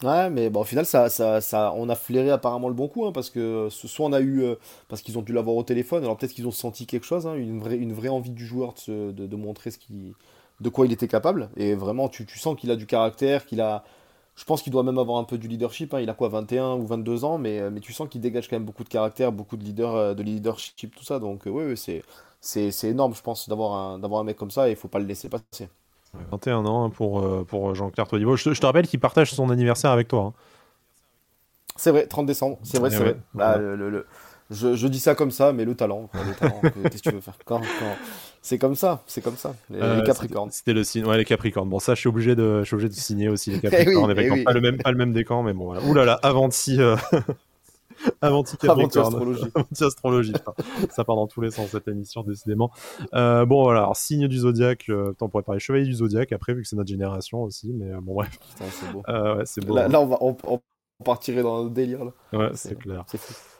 [0.03, 3.05] Ouais, mais bon, au final, ça, ça, ça, on a flairé apparemment le bon coup,
[3.07, 4.55] hein, parce que soit on a eu, euh,
[4.89, 7.33] parce qu'ils ont dû l'avoir au téléphone, alors peut-être qu'ils ont senti quelque chose, hein,
[7.33, 10.13] une, vraie, une vraie envie du joueur de, montrer ce qui,
[10.59, 13.59] de quoi il était capable, et vraiment, tu, tu sens qu'il a du caractère, qu'il
[13.59, 13.83] a,
[14.35, 15.93] Je pense qu'il doit même avoir un peu du leadership.
[15.93, 16.01] Hein.
[16.01, 18.65] Il a quoi, 21 ou 22 ans, mais, mais tu sens qu'il dégage quand même
[18.65, 21.19] beaucoup de caractère, beaucoup de, leader, de leadership, tout ça.
[21.19, 21.75] Donc, oui,
[22.41, 25.05] c'est, énorme, je pense, d'avoir un, un mec comme ça et il faut pas le
[25.05, 25.69] laisser passer.
[26.31, 28.35] 21 ans hein, pour, pour Jean-Claire Todibo.
[28.35, 30.21] Je, je, te rappelle qu'il partage son anniversaire avec toi.
[30.21, 30.33] Hein.
[31.77, 33.17] C'est vrai, 30 décembre, c'est vrai, c'est vrai.
[33.33, 34.05] Bah, le,
[34.49, 36.09] je, dis ça comme ça, mais le talent,
[36.89, 37.35] qu'est-ce que tu veux faire?
[38.41, 39.53] C'est comme ça, c'est comme ça.
[39.69, 40.51] Les, euh, Capricornes.
[40.51, 41.69] C'était le signe, ouais, les Capricornes.
[41.69, 44.13] Bon, ça, je suis obligé de, je suis obligé de signer aussi les eh Capricornes,
[44.17, 45.83] eh pas, le même, pas le même décan, mais bon, voilà.
[45.83, 46.19] Ouh là là.
[46.23, 46.29] Euh...
[46.29, 47.37] Avanti Capricorne.
[48.99, 49.43] astrologie.
[49.81, 50.33] astrologie.
[50.89, 52.71] ça part dans tous les sens cette émission, décidément.
[53.13, 56.53] Euh, bon, voilà, alors, signe du zodiaque, euh, on pourrait parler chevalier du zodiaque après,
[56.53, 58.37] vu que c'est notre génération aussi, mais bon, bref.
[58.71, 59.03] C'est beau.
[59.07, 59.75] ouais, beau.
[59.75, 60.59] Là, là, on va, on, on
[61.03, 62.13] partirait dans le délire là.
[62.33, 63.05] Ouais, c'est clair.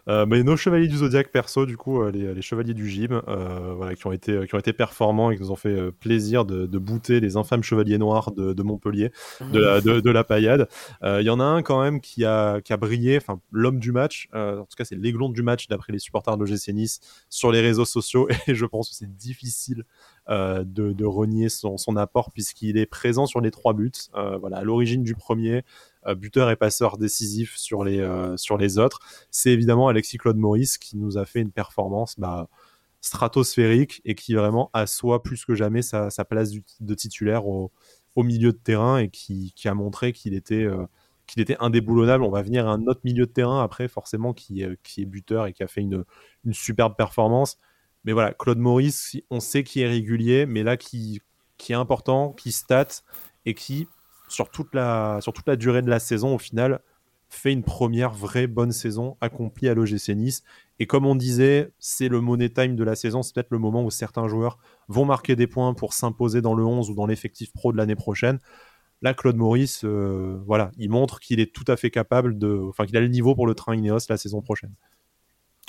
[0.09, 3.73] Euh, mais nos chevaliers du zodiaque perso, du coup, euh, les, chevaliers du gym, euh,
[3.75, 6.65] voilà, qui ont été qui ont été performants et qui nous ont fait plaisir de,
[6.65, 9.11] de booter les infâmes chevaliers noirs de, Montpellier,
[9.51, 10.69] de la de, la paillade.
[11.03, 13.91] Il y en a un quand même qui a qui a brillé, enfin l'homme du
[13.91, 14.29] match.
[14.33, 17.61] en tout cas, c'est l'aiglon du match d'après les supporters de l'OGC Nice sur les
[17.61, 19.83] réseaux sociaux et je pense que c'est difficile
[20.29, 23.91] de, de, renier son, son apport puisqu'il est présent sur les trois buts.
[24.39, 25.63] voilà, à l'origine du premier,
[26.15, 28.99] buteur et passeur décisif sur les, euh, sur les autres.
[29.31, 32.49] C'est évidemment Alexis Claude Maurice qui nous a fait une performance bah,
[33.01, 37.71] stratosphérique et qui vraiment assoit plus que jamais sa, place de titulaire au,
[38.17, 40.85] milieu de terrain et qui, a montré qu'il était, euh,
[41.27, 42.23] qu'il était indéboulonnable.
[42.23, 45.45] On va venir à un autre milieu de terrain après, forcément, qui, qui est buteur
[45.45, 46.03] et qui a fait une,
[46.43, 47.59] une superbe performance.
[48.05, 51.21] Mais voilà, Claude Maurice, on sait qu'il est régulier, mais là, qui,
[51.57, 52.87] qui est important, qui stat
[53.45, 53.87] et qui,
[54.27, 56.81] sur toute la, sur toute la durée de la saison, au final,
[57.29, 60.43] fait une première vraie bonne saison accomplie à l'OGC Nice.
[60.79, 63.83] Et comme on disait, c'est le money time de la saison, c'est peut-être le moment
[63.83, 67.51] où certains joueurs vont marquer des points pour s'imposer dans le 11 ou dans l'effectif
[67.51, 68.39] pro de l'année prochaine.
[69.01, 72.85] Là, Claude Maurice, euh, voilà, il montre qu'il est tout à fait capable de, enfin,
[72.85, 74.73] qu'il a le niveau pour le train Ineos la saison prochaine.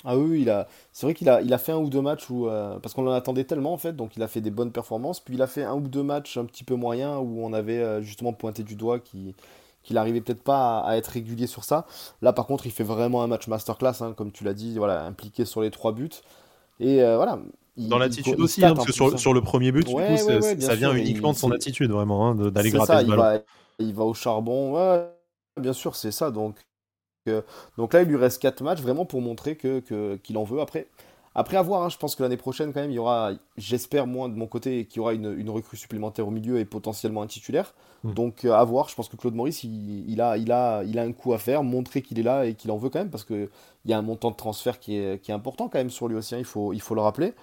[0.04, 0.68] Ah oui, il a...
[0.92, 3.06] c'est vrai qu'il a, il a fait un ou deux matchs où, euh, parce qu'on
[3.08, 5.20] en attendait tellement en fait, donc il a fait des bonnes performances.
[5.20, 7.78] Puis il a fait un ou deux matchs un petit peu moyens où on avait
[7.78, 9.34] euh, justement pointé du doigt qu'il
[9.90, 11.84] n'arrivait peut-être pas à, être régulier sur ça.
[12.22, 15.04] Là par contre, il fait vraiment un match masterclass, hein, comme tu l'as dit, voilà,
[15.04, 16.10] impliqué sur les trois buts.
[16.78, 17.40] Et euh, voilà.
[17.76, 20.00] Dans l'attitude aussi, hein, parce que sur, sur, le premier but, du coup,
[20.60, 23.38] ça vient uniquement de son attitude vraiment, hein, d'aller gratter ça, il Va,
[23.78, 25.06] il va au charbon,
[25.60, 26.32] bien sûr, c'est ça.
[26.32, 26.56] Donc
[27.76, 30.60] donc là, il lui reste 4 matchs vraiment pour montrer qu'il que, qu'il en veut.
[30.60, 30.86] Après,
[31.38, 34.28] après avoir, hein, je pense que l'année prochaine, quand même, il y aura, j'espère moins
[34.28, 37.28] de mon côté, qu'il y aura une, une, recrue supplémentaire au milieu et potentiellement un
[37.28, 37.74] titulaire.
[38.02, 38.12] Hmm.
[38.12, 41.02] Donc euh, à voir, je pense que Claude Maurice, il, a, il, a, il a
[41.02, 43.24] un coup à faire, montrer qu'il est là et qu'il en veut quand même, parce
[43.24, 43.48] qu'il
[43.86, 46.16] y a un montant de transfert qui est, qui est important quand même sur lui
[46.16, 47.34] aussi, hein, il, faut, il faut le rappeler.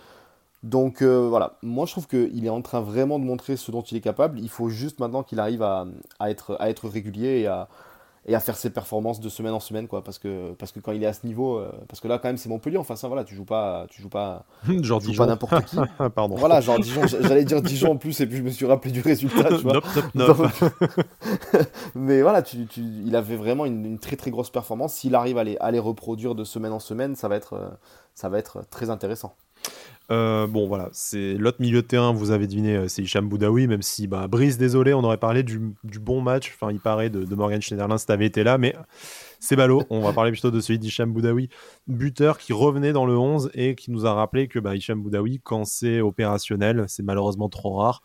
[0.64, 3.84] Donc euh, voilà, moi je trouve qu'il est en train vraiment de montrer ce dont
[3.84, 4.40] il est capable.
[4.40, 5.86] Il faut juste maintenant qu'il arrive à,
[6.20, 7.70] à, être, à être régulier et à,
[8.28, 10.92] et à faire ses performances de semaine en semaine quoi parce que parce que quand
[10.92, 13.08] il est à ce niveau euh, parce que là quand même c'est Montpellier enfin ça
[13.08, 14.46] voilà tu joues pas tu joues pas
[14.82, 15.78] genre tu joues pas n'importe qui.
[16.16, 16.36] Pardon.
[16.36, 19.02] Voilà genre Dijon j'allais dire Dijon en plus et puis je me suis rappelé du
[19.02, 19.82] résultat tu vois.
[21.96, 24.94] Mais voilà tu, tu, il avait vraiment une, très très grosse performance.
[24.96, 27.70] S'il arrive à les, à les reproduire de semaine en semaine ça va être euh,
[28.16, 29.36] ça va être très intéressant
[30.12, 33.68] euh, bon, voilà, c'est l'autre milieu de terrain, vous avez deviné, euh, c'est Hicham Boudaoui,
[33.68, 35.60] même si, bah, Brice, désolé, on aurait parlé du,
[36.00, 38.76] bon match, enfin, il paraît, de, Morgan Schneiderlin si t'avais été là, mais
[39.40, 41.50] c'est ballot, on va parler plutôt de celui d'Hicham Boudaoui,
[41.88, 45.42] buteur qui revenait dans le 11 et qui nous a rappelé que bah, Hicham Boudaoui,
[45.44, 48.04] quand c'est opérationnel, c'est malheureusement trop rare.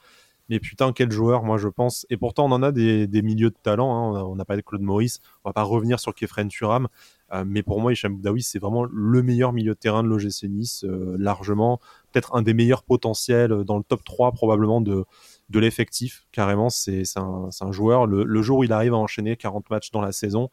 [0.50, 2.06] Mais putain, quel joueur, moi je pense.
[2.10, 4.16] Et pourtant, on en a des, milieux de talent.
[4.16, 4.24] Hein.
[4.24, 5.20] On n'a pas de Claude Maurice.
[5.44, 6.88] On va pas revenir sur Kefren Turam.
[7.32, 10.44] Euh, mais pour moi, Hicham Boudaoui, c'est vraiment le meilleur milieu de terrain de l'OGC
[10.44, 11.80] Nice, euh, largement.
[12.12, 15.04] Peut-être un des meilleurs potentiels euh, dans le top 3 probablement de,
[15.48, 16.26] de l'effectif.
[16.32, 18.06] Carrément, c'est un, un, joueur.
[18.06, 20.50] Le, jour où il arrive à enchaîner 40 matchs dans la saison,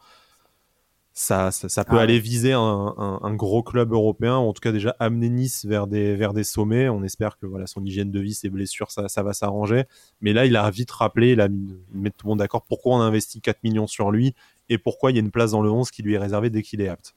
[1.13, 4.71] ça, ça, peut ah aller viser un, un, gros club européen, ou en tout cas
[4.71, 6.89] déjà amener Nice vers des, vers des sommets.
[6.89, 9.85] On espère que voilà, son hygiène de vie, ses blessures, ça, ça va s'arranger.
[10.21, 12.97] Mais là, il a vite rappelé, il a mis, mis tout le monde d'accord pourquoi
[12.97, 14.35] on a investi 4 millions sur lui?
[14.69, 16.61] Et pourquoi il y a une place dans le 11 qui lui est réservée dès
[16.61, 17.15] qu'il est apte.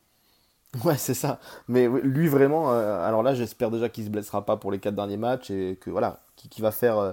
[0.84, 1.40] Ouais, c'est ça.
[1.68, 4.94] Mais lui, vraiment, euh, alors là, j'espère déjà qu'il se blessera pas pour les quatre
[4.94, 7.12] derniers matchs et que voilà, qui, va faire, euh,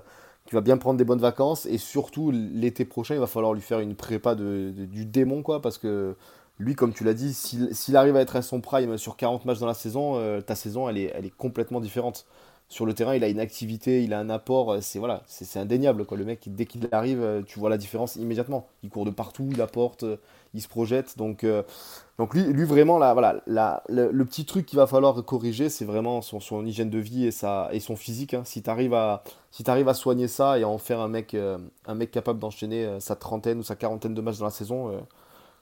[0.52, 3.80] va bien prendre des bonnes vacances et surtout l'été prochain, il va falloir lui faire
[3.80, 6.16] une prépa de, du démon, quoi, parce que
[6.60, 9.60] lui, comme tu l'as dit, s'il arrive à être à son prime sur 40 matchs
[9.60, 12.26] dans la saison, euh, ta saison, elle est, elle est complètement différente.
[12.70, 15.58] Sur le terrain, il a une activité, il a un apport, euh, c'est voilà, c'est
[15.58, 16.18] indéniable quoi.
[16.18, 18.68] Le mec, dès qu'il arrive, euh, tu vois la différence immédiatement.
[18.84, 20.18] Il court de partout, il apporte, euh,
[20.54, 21.18] il se projette.
[21.18, 21.46] Donc,
[22.18, 23.42] donc lui, lui vraiment là, voilà,
[23.88, 27.32] le, petit truc qu'il va falloir corriger, c'est vraiment son, son, hygiène de vie et
[27.32, 28.34] sa et son physique.
[28.34, 28.44] Hein.
[28.44, 31.36] Si tu arrives à si arrives à soigner ça et à en faire un mec
[31.36, 34.92] un mec capable d'enchaîner sa trentaine ou sa quarantaine de matchs dans la saison,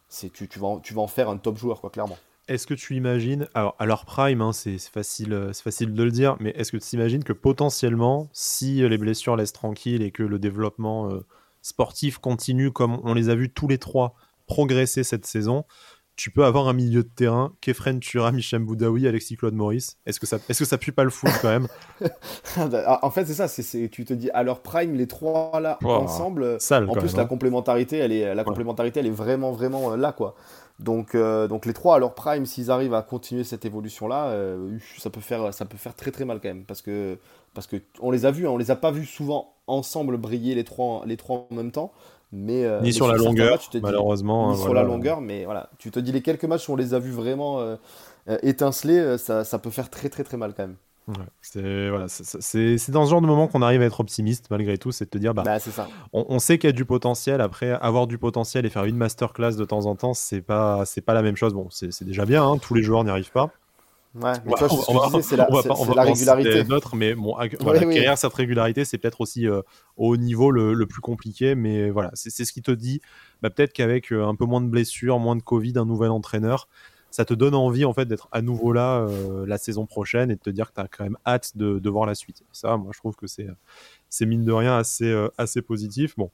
[0.08, 2.18] c'est tu, tu vas en, tu vas en faire un top joueur quoi, clairement.
[2.48, 6.12] Est-ce que tu imagines, alors à leur prime, hein, c'est facile, euh, facile de le
[6.12, 10.12] dire, mais est-ce que tu imagines que potentiellement, si euh, les blessures laissent tranquille et
[10.12, 11.26] que le développement euh,
[11.64, 14.14] sportif continue comme on les a vus tous les trois
[14.46, 15.66] progresser cette saison,
[16.16, 19.98] tu peux avoir un milieu de terrain, Kefren Tura, Michel Boudaoui, Alexis Claude Maurice.
[20.06, 21.68] Est-ce que ça, est-ce que ça pue pas le foot quand même
[22.70, 23.48] bah, En fait, c'est ça.
[23.48, 26.58] C'est, tu te dis à leur prime, les trois là ensemble.
[26.72, 27.26] en plus, la hein.
[27.26, 30.36] complémentarité, elle est, la complémentarité, elle est vraiment, vraiment là, quoi.
[30.80, 34.78] Donc, euh, donc les trois à leur prime, s'ils arrivent à continuer cette évolution-là, euh,
[34.98, 36.66] ça, peut faire, ça peut faire très très mal quand même.
[36.66, 37.18] Parce que,
[37.54, 40.54] parce que on les a vus, hein, on les a pas vus souvent ensemble briller
[40.54, 41.94] les trois, les trois en même temps.
[42.38, 44.52] Mais, euh, ni sur, la longueur, malheureusement.
[44.52, 45.70] Ni sur la longueur, mais voilà.
[45.78, 47.60] Tu te dis les quelques matchs où on les a vus vraiment
[48.44, 50.76] étinceler, ça, ça peut faire très très très mal quand même
[51.42, 54.92] c'est voilà, c'est dans ce genre de moment qu'on arrive à être optimiste malgré tout,
[54.92, 55.58] c'est de te dire bah, bah
[56.14, 57.42] On, sait qu'il y a du potentiel.
[57.42, 61.02] Après, avoir du potentiel et faire une masterclass de temps en temps, c'est pas c'est
[61.02, 61.54] pas la même chose.
[61.54, 63.52] Bon, c'est déjà bien, hein, tous les joueurs n'y arrivent pas.
[64.16, 65.48] Ouais, mais c'est la,
[65.96, 66.64] la régularité.
[66.64, 69.62] D'autres, mais bon, acquérir cette régularité, c'est peut-être aussi euh,
[69.98, 71.54] au niveau le, plus compliqué.
[71.54, 73.02] Mais voilà, c'est ce qui te dit.
[73.42, 76.70] Bah, peut-être qu'avec euh, un peu moins de blessures, moins de Covid, un nouvel entraîneur,
[77.12, 80.36] ça te donne envie en fait d'être à nouveau là euh, la saison prochaine et
[80.36, 82.44] de te dire que tu as quand même hâte de, voir la suite.
[82.54, 83.48] ça, moi, je trouve que c'est
[84.10, 86.16] c'est mine de rien assez assez positif.
[86.16, 86.32] Bon,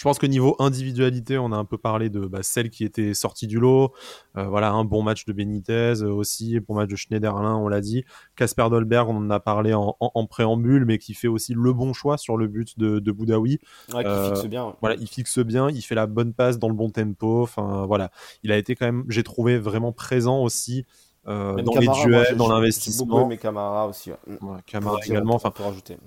[0.00, 3.12] je pense que niveau individualité, on a un peu parlé de bah, celle qui était
[3.12, 3.92] sortie du lot.
[4.38, 7.82] Euh, voilà, un bon match de Benitez euh, aussi, bon match de Schneiderlin, on l'a
[7.82, 8.06] dit.
[8.34, 12.16] Casper Dolberg, on en a parlé en, préambule, mais qui fait aussi le bon choix
[12.16, 13.58] sur le but de, de Boudaoui.
[13.92, 14.74] Ouais, qui fixe bien.
[14.80, 17.42] Voilà, il fixe bien, il fait la bonne passe dans le bon tempo.
[17.42, 18.10] Enfin, voilà,
[18.42, 20.86] il a été quand même, j'ai trouvé vraiment présent aussi
[21.28, 23.26] euh, dans les duels, dans l'investissement.
[23.26, 24.10] mes camarades aussi.
[24.10, 24.98] Ouais.
[25.06, 25.34] également.
[25.34, 25.52] Enfin,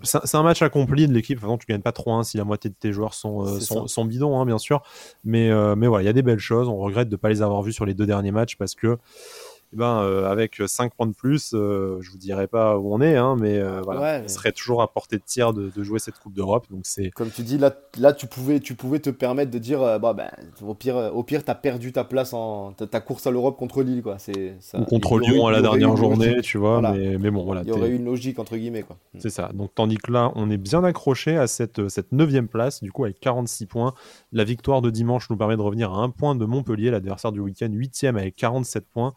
[0.02, 1.40] c'est un match accompli de l'équipe.
[1.44, 4.40] Enfin, tu gagnes pas 3-1 si la moitié de tes joueurs sont, euh, sont, bidons,
[4.40, 4.82] hein, bien sûr.
[5.24, 6.68] Mais, euh, mais voilà, il y a des belles choses.
[6.68, 8.98] On regrette de ne pas les avoir vus sur les deux derniers matchs parce que
[9.74, 13.02] eh ben, euh, avec 5 points de plus, euh, je vous dirai pas où on
[13.02, 16.34] est, hein, mais euh, voilà, serait toujours à portée de tir de, jouer cette Coupe
[16.34, 16.68] d'Europe.
[16.70, 19.80] Donc c'est comme tu dis là, là tu pouvais, tu pouvais te permettre de dire,
[20.00, 20.30] bah, ben,
[20.62, 24.04] au pire, au pire, t'as perdu ta place en ta, course à l'Europe contre Lille,
[24.04, 24.18] quoi.
[24.20, 26.80] C'est ou contre Lyon à la dernière journée, tu vois.
[26.82, 27.62] Mais, mais, bon, voilà.
[27.64, 28.98] Il y aurait eu une logique entre guillemets, quoi.
[29.18, 29.50] C'est ça.
[29.56, 33.06] Donc tandis que là, on est bien accroché à cette cette neuvième place, du coup
[33.06, 33.94] avec 46 points.
[34.32, 37.40] La victoire de dimanche nous permet de revenir à un point de Montpellier, l'adversaire du
[37.40, 39.14] week-end, 8 avec 47 points.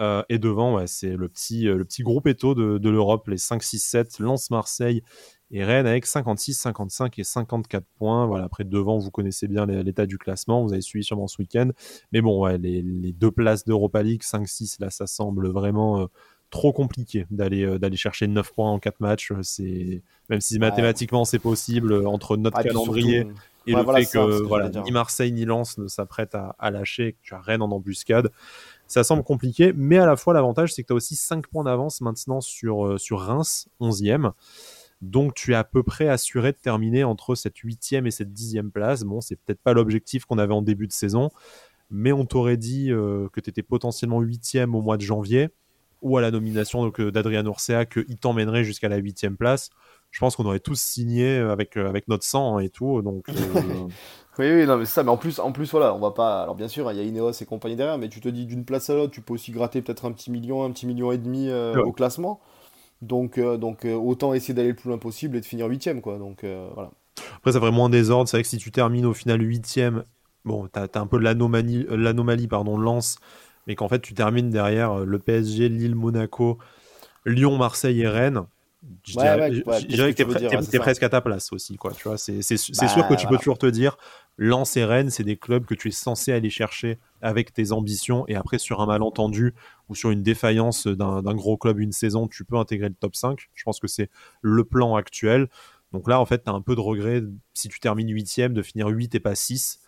[0.00, 3.36] Euh, et devant, c'est le petit, euh, le petit groupe éto de, de l'Europe, les
[3.36, 5.02] 5-6-7, Lance Marseille
[5.50, 8.26] et Rennes avec 56, 55 et 54 points.
[8.26, 11.70] Voilà, après devant, vous connaissez bien l'état du classement, vous avez suivi sûrement ce week-end.
[12.12, 16.06] Mais bon, ouais, les, les, deux places d'Europa League, 5-6, là, ça semble vraiment euh,
[16.50, 19.32] trop compliqué d'aller d'aller chercher 9 points en 4 matchs.
[19.42, 23.26] C'est même si mathématiquement c'est possible entre notre ah, calendrier
[23.66, 27.18] et le fait que voilà, ni Marseille ni Lens ne s'apprêtent à, à, lâcher, que
[27.22, 28.30] tu as Rennes en embuscade
[28.86, 31.64] ça semble compliqué, mais à la fois l'avantage c'est que tu as aussi 5 points
[31.64, 34.32] d'avance maintenant sur, euh, Reims, 11e.
[35.02, 38.70] Donc tu es à peu près assuré de terminer entre cette 8e et cette 10e
[38.70, 39.02] place.
[39.02, 41.30] Bon, c'est peut-être pas l'objectif qu'on avait en début de saison,
[41.90, 45.50] mais on t'aurait dit euh, que tu étais potentiellement 8e au mois de janvier,
[46.04, 49.70] ou à la nomination euh, d'Adrien Orcea qu'il t'emmènerait jusqu'à la 8e place.
[50.14, 53.02] Je pense qu'on aurait tous signé avec, avec notre sang et tout.
[53.02, 53.26] Donc,
[54.38, 56.42] Oui, oui, non, mais c'est ça, mais en plus, en plus, voilà, on va pas.
[56.42, 58.64] Alors, bien sûr, il y a Ineos et compagnie derrière, mais tu te dis d'une
[58.64, 61.18] place à l'autre, tu peux aussi gratter peut-être un petit million, un petit million et
[61.18, 62.40] demi euh, au classement.
[63.00, 66.00] Donc, euh, donc euh, autant essayer d'aller le plus loin possible et de finir huitième,
[66.00, 66.18] quoi.
[66.18, 66.90] Donc, voilà.
[67.36, 68.28] Après, ça ferait moins désordre.
[68.28, 70.02] C'est vrai que si tu termines au final huitième,
[70.44, 73.18] bon, t'as as un peu l'anomalie, l'anomalie, pardon, lance,
[73.68, 76.58] mais qu'en fait, tu termines derrière le PSG, Lille, Monaco,
[77.24, 78.42] Lyon, Marseille et Rennes
[79.04, 79.12] je
[79.86, 80.22] dirais, que
[80.68, 81.76] tu es, presque à ta place aussi.
[81.76, 83.96] Quoi, tu vois, c'est bah, sûr que tu peux toujours te dire,
[84.36, 88.24] Lens et Rennes, c'est des clubs que tu es censé aller chercher avec tes ambitions.
[88.28, 89.54] Et après, sur un malentendu
[89.88, 93.48] ou sur une défaillance d'un gros club une saison, tu peux intégrer le top 5.
[93.54, 94.10] Je pense que c'est
[94.42, 95.48] le plan actuel.
[95.92, 98.62] Donc là, en fait, tu as un peu de regret si tu termines 8 de
[98.62, 99.80] finir 8 et pas 6.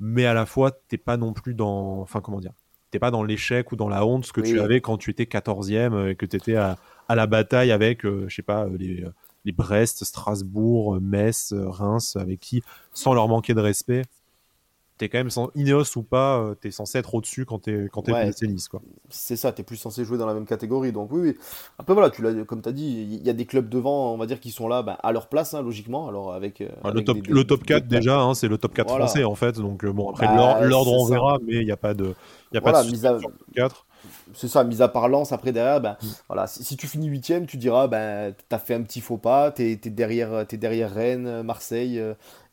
[0.00, 2.00] Mais à la fois, t'es pas non plus dans.
[2.00, 2.52] Enfin, comment dire
[2.90, 5.24] T'es pas dans l'échec ou dans la honte ce que tu avais quand tu étais
[5.24, 6.76] 14e et que tu étais à,
[7.12, 9.12] à la bataille avec, euh, je sais pas, euh, les, euh,
[9.44, 12.62] les Brest, Strasbourg, Metz, Reims, avec qui,
[12.94, 14.02] sans leur manquer de respect,
[15.02, 18.08] t'es quand même sans Ineos ou pas, euh, t'es censé être au-dessus quand t'es quand
[18.08, 18.80] es ouais, Nice quoi.
[19.08, 20.92] C'est ça, t'es plus censé jouer dans la même catégorie.
[20.92, 21.36] Donc oui, oui.
[21.76, 24.26] Après voilà, tu l'as comme t'as dit, il y a des clubs devant, on va
[24.26, 26.08] dire, qui sont là bah, à leur place, hein, logiquement.
[26.08, 29.24] Alors avec, euh, le, top, le top 4 déjà, hein, c'est le top 4 français
[29.24, 29.58] en fait.
[29.58, 32.14] Donc euh, bon après bah, l'ordre on verra, mais il n'y a pas de,
[32.52, 33.18] y a pas de mise à...
[33.56, 33.86] 4
[34.34, 37.56] c'est ça, mise à part Lens, après derrière, ben, voilà, si, tu finis huitième, tu
[37.56, 42.02] diras, ben, t'as fait un petit faux pas, t'es es derrière, es derrière Rennes, Marseille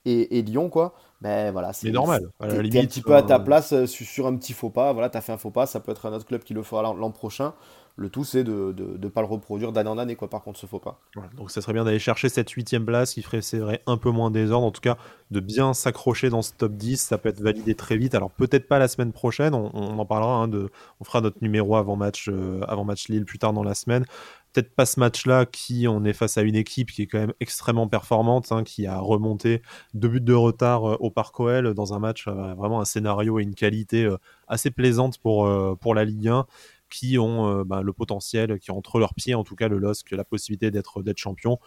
[0.05, 2.31] et, et, Lyon, quoi ben voilà, c'est normal.
[2.41, 4.93] Tu es un petit peu à ta euh, place euh, sur, un petit faux pas.
[4.93, 6.63] Voilà, tu as fait un faux pas, ça peut être un autre club qui le
[6.63, 7.53] fera l'an prochain.
[7.97, 10.65] Le tout, c'est de ne pas le reproduire d'année en année, quoi, par contre, ce
[10.65, 11.01] faux pas.
[11.35, 14.09] donc, ça serait bien d'aller chercher cette huitième place qui ferait, c'est vrai, un peu
[14.09, 14.65] moins désordre.
[14.65, 14.95] En tout cas,
[15.31, 17.01] de bien s'accrocher dans ce top 10.
[17.01, 18.15] Ça peut être validé très vite.
[18.15, 19.53] Alors, peut-être pas la semaine prochaine.
[19.53, 20.35] On, en parlera.
[20.35, 20.69] Hein, de,
[21.01, 24.05] on fera notre numéro avant match, euh, avant match Lille plus tard dans la semaine
[24.53, 27.33] peut-être pas ce match-là, qui on est face à une équipe qui est quand même
[27.39, 29.61] extrêmement performante, hein, qui a remonté
[29.93, 33.39] deux buts de retard euh, au Parc OL dans un match, euh, vraiment un scénario
[33.39, 36.45] et une qualité euh, assez plaisante pour, pour la Ligue 1,
[36.89, 40.11] qui ont bah, le potentiel, qui ont entre leurs pieds en tout cas le LOSC,
[40.11, 41.59] la possibilité d'être champion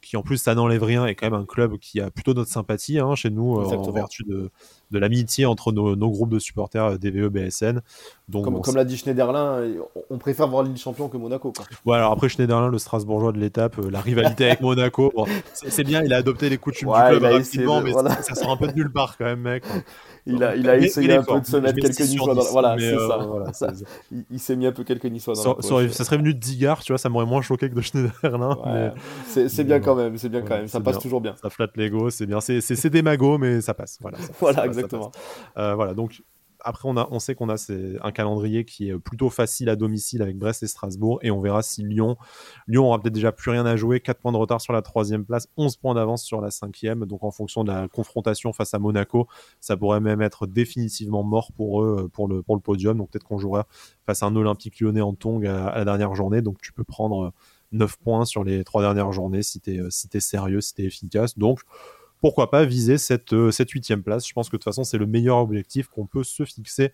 [0.00, 2.50] qui en plus ça n'enlève rien est quand même un club qui a plutôt notre
[2.50, 4.52] sympathie hein, chez nous en vertu de,
[4.90, 7.80] de l'amitié entre nos, groupes de supporters DVE BSN.
[8.28, 9.62] Donc, comme, l'a dit Schneiderlin,
[10.10, 11.52] on préfère voir Lille champion que Monaco.
[11.84, 11.96] Quoi.
[11.96, 15.12] alors après Schneiderlin, le Strasbourgeois de l'étape, euh, la rivalité avec Monaco,
[15.54, 18.68] c'est bien, il a adopté les coutumes du club rapidement, mais ça, sort un peu
[18.68, 19.64] de nulle part quand même, mec.
[20.26, 22.94] Il a, il a essayé un peu de se mettre quelques niçois dans Voilà, c'est
[22.94, 23.68] euh, ça.
[24.30, 26.92] Il, s'est mis un peu quelques niçois dans ça, ça, serait venu de Digard, tu
[26.92, 28.92] vois, ça m'aurait moins choqué que de Schneiderlin.
[29.26, 31.34] C'est bien quand même, c'est bien quand même, ça passe toujours bien.
[31.40, 32.40] Ça flatte l'ego, c'est bien.
[32.40, 33.98] C'est des magots, mais ça passe.
[34.00, 34.68] Voilà, voilà
[35.56, 36.22] Euh, voilà, donc
[36.60, 37.56] après, on, sait qu'on a
[38.02, 41.20] un calendrier qui est plutôt facile à domicile avec Brest et Strasbourg.
[41.22, 42.16] Et on verra si Lyon.
[42.66, 44.00] Lyon aura peut-être déjà plus rien à jouer.
[44.00, 47.06] 4 points de retard sur la troisième place, 11 points d'avance sur la cinquième.
[47.06, 49.28] Donc, en fonction de la confrontation face à Monaco,
[49.60, 52.98] ça pourrait même être définitivement mort pour eux pour le, pour podium.
[52.98, 53.66] Donc, peut-être qu'on jouera
[54.04, 56.42] face à un Olympique lyonnais en tong à, la dernière journée.
[56.42, 57.32] Donc, tu peux prendre
[57.70, 61.38] 9 points sur les trois dernières journées si tu sérieux, si tu es efficace.
[61.38, 61.60] Donc,
[62.20, 64.26] pourquoi pas viser cette, euh, cette huitième place.
[64.26, 66.92] Je pense que de toute façon, c'est le meilleur objectif qu'on peut se fixer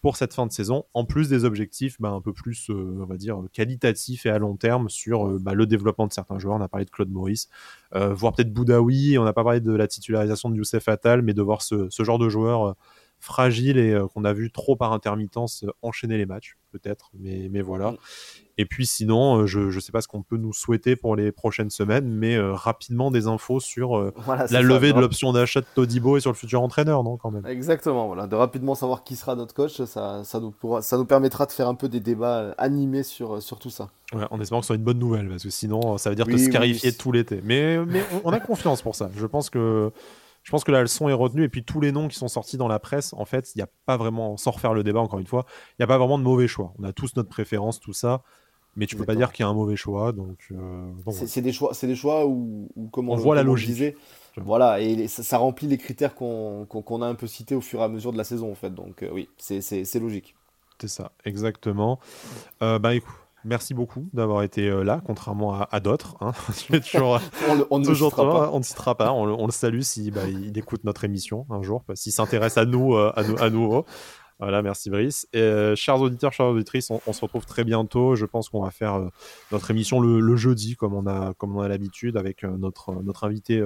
[0.00, 3.14] pour cette fin de saison, en plus des objectifs bah, un peu plus, euh, on
[3.14, 6.56] dire, qualitatifs et à long terme sur euh, bah, le développement de certains joueurs.
[6.56, 7.48] On a parlé de Claude Maurice,
[7.92, 11.40] voire peut-être Boudaoui, on n'a pas parlé de la titularisation de Youssef Attal, mais de
[11.40, 12.76] voir ce, ce genre de joueur
[13.24, 17.92] fragile et qu'on a vu trop par intermittence enchaîner les matchs, peut-être, mais, mais voilà.
[17.92, 17.96] Mm.
[18.56, 21.32] Et puis sinon, euh, je ne sais pas ce qu'on peut nous souhaiter pour les
[21.32, 24.12] prochaines semaines, mais euh, rapidement des infos sur euh,
[24.50, 27.44] la levée de l'option d'achat de Todibo et sur le futur entraîneur, non quand même?
[27.46, 31.04] Exactement, voilà, de rapidement savoir qui sera notre coach, ça, ça, nous, pourra, ça nous
[31.04, 33.90] permettra de faire un peu des débats animés sur, sur tout ça.
[34.12, 36.26] Ouais, en espérant que ce soit une bonne nouvelle, parce que sinon, ça veut dire
[36.26, 37.40] te scarifier tout l'été.
[37.42, 39.10] Mais, mais on a confiance pour ça.
[39.16, 39.90] Je pense que
[40.44, 41.42] je pense que la leçon est retenue.
[41.42, 43.62] Et puis tous les noms qui sont sortis dans la presse, en fait, il n'y
[43.62, 46.18] a pas vraiment, sans refaire le débat encore une fois, il n'y a pas vraiment
[46.18, 46.72] de mauvais choix.
[46.78, 48.22] On a tous notre préférence, tout ça
[48.76, 50.12] mais tu peux pas dire qu'il y a un mauvais choix.
[50.12, 53.96] Donc, euh, c'est des choix, c'est des choix où, comme on, voit la logique.
[54.36, 57.88] voilà, et ça, remplit les critères qu'on a un peu cités au fur et à
[57.88, 58.70] mesure de la saison en fait.
[58.70, 60.34] Donc euh, oui, c'est logique.
[60.80, 62.00] C'est ça, exactement.
[62.62, 63.14] Euh, bah écoute.
[63.44, 66.16] Merci beaucoup d'avoir été là, contrairement à, d'autres.
[66.20, 66.32] Hein.
[67.70, 68.50] on, ne toujours pas.
[68.52, 69.12] On ne citera pas.
[69.12, 72.96] On, le salue si bah, il écoute notre émission un jour, s'il s'intéresse à nous,
[72.96, 73.84] à nous, à nous.
[74.40, 75.28] Voilà, merci Brice.
[75.32, 78.16] Et, euh, chers auditeurs, chères auditrices, on, se retrouve très bientôt.
[78.16, 79.08] Je pense qu'on va faire euh,
[79.52, 83.24] notre émission le, jeudi, comme on a, comme on a l'habitude, avec euh, notre, notre
[83.24, 83.62] invité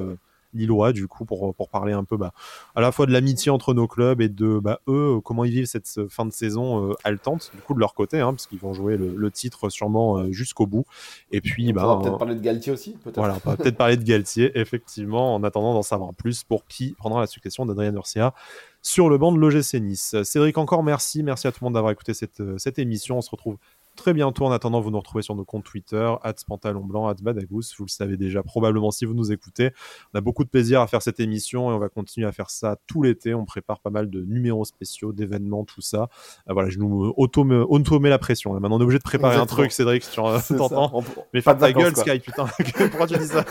[0.54, 2.32] lillois, du coup, pour, pour parler un peu bah,
[2.74, 5.66] à la fois de l'amitié entre nos clubs et de bah, eux, comment ils vivent
[5.66, 8.96] cette fin de saison haletante, du coup, de leur côté, hein, parce qu'ils vont jouer
[8.96, 10.84] le, titre sûrement jusqu'au bout.
[11.30, 13.16] Et puis, on bah, peut-être parler de Galtier aussi, peut-être.
[13.16, 17.26] Voilà, peut-être parler de Galtier, effectivement, en attendant d'en savoir plus pour qui prendra la
[17.26, 18.34] succession d'Adrien Urcia
[18.82, 20.16] sur le banc de l'OGC Nice.
[20.22, 21.22] Cédric, encore merci.
[21.22, 23.18] Merci à tout le monde d'avoir écouté cette, euh, cette émission.
[23.18, 23.58] On se retrouve
[23.98, 24.46] très bientôt.
[24.46, 26.11] En attendant, vous nous retrouvez sur nos comptes Twitter,
[26.46, 27.62] pantalon blanc, badagous.
[27.76, 29.72] Vous le savez déjà probablement si vous nous écoutez.
[30.14, 32.50] On a beaucoup de plaisir à faire cette émission et on va continuer à faire
[32.50, 33.34] ça tout l'été.
[33.34, 36.08] On prépare pas mal de numéros spéciaux, d'événements, tout ça.
[36.48, 38.52] Euh, voilà, je nous auto me, auto la pression.
[38.58, 40.16] Maintenant, on est obligé de préparer un truc, Cédric, si tu
[40.56, 41.02] t'entends.
[41.34, 42.46] Mais pas ta gueule, Sky, putain.
[42.90, 43.44] Pourquoi tu dis ça?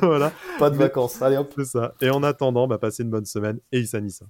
[0.00, 0.32] Voilà.
[0.58, 1.20] Pas de vacances.
[1.22, 1.52] Allez hop.
[1.56, 1.94] C'est ça.
[2.00, 4.26] Et en attendant, bah, passez une bonne semaine et Issa Nissa.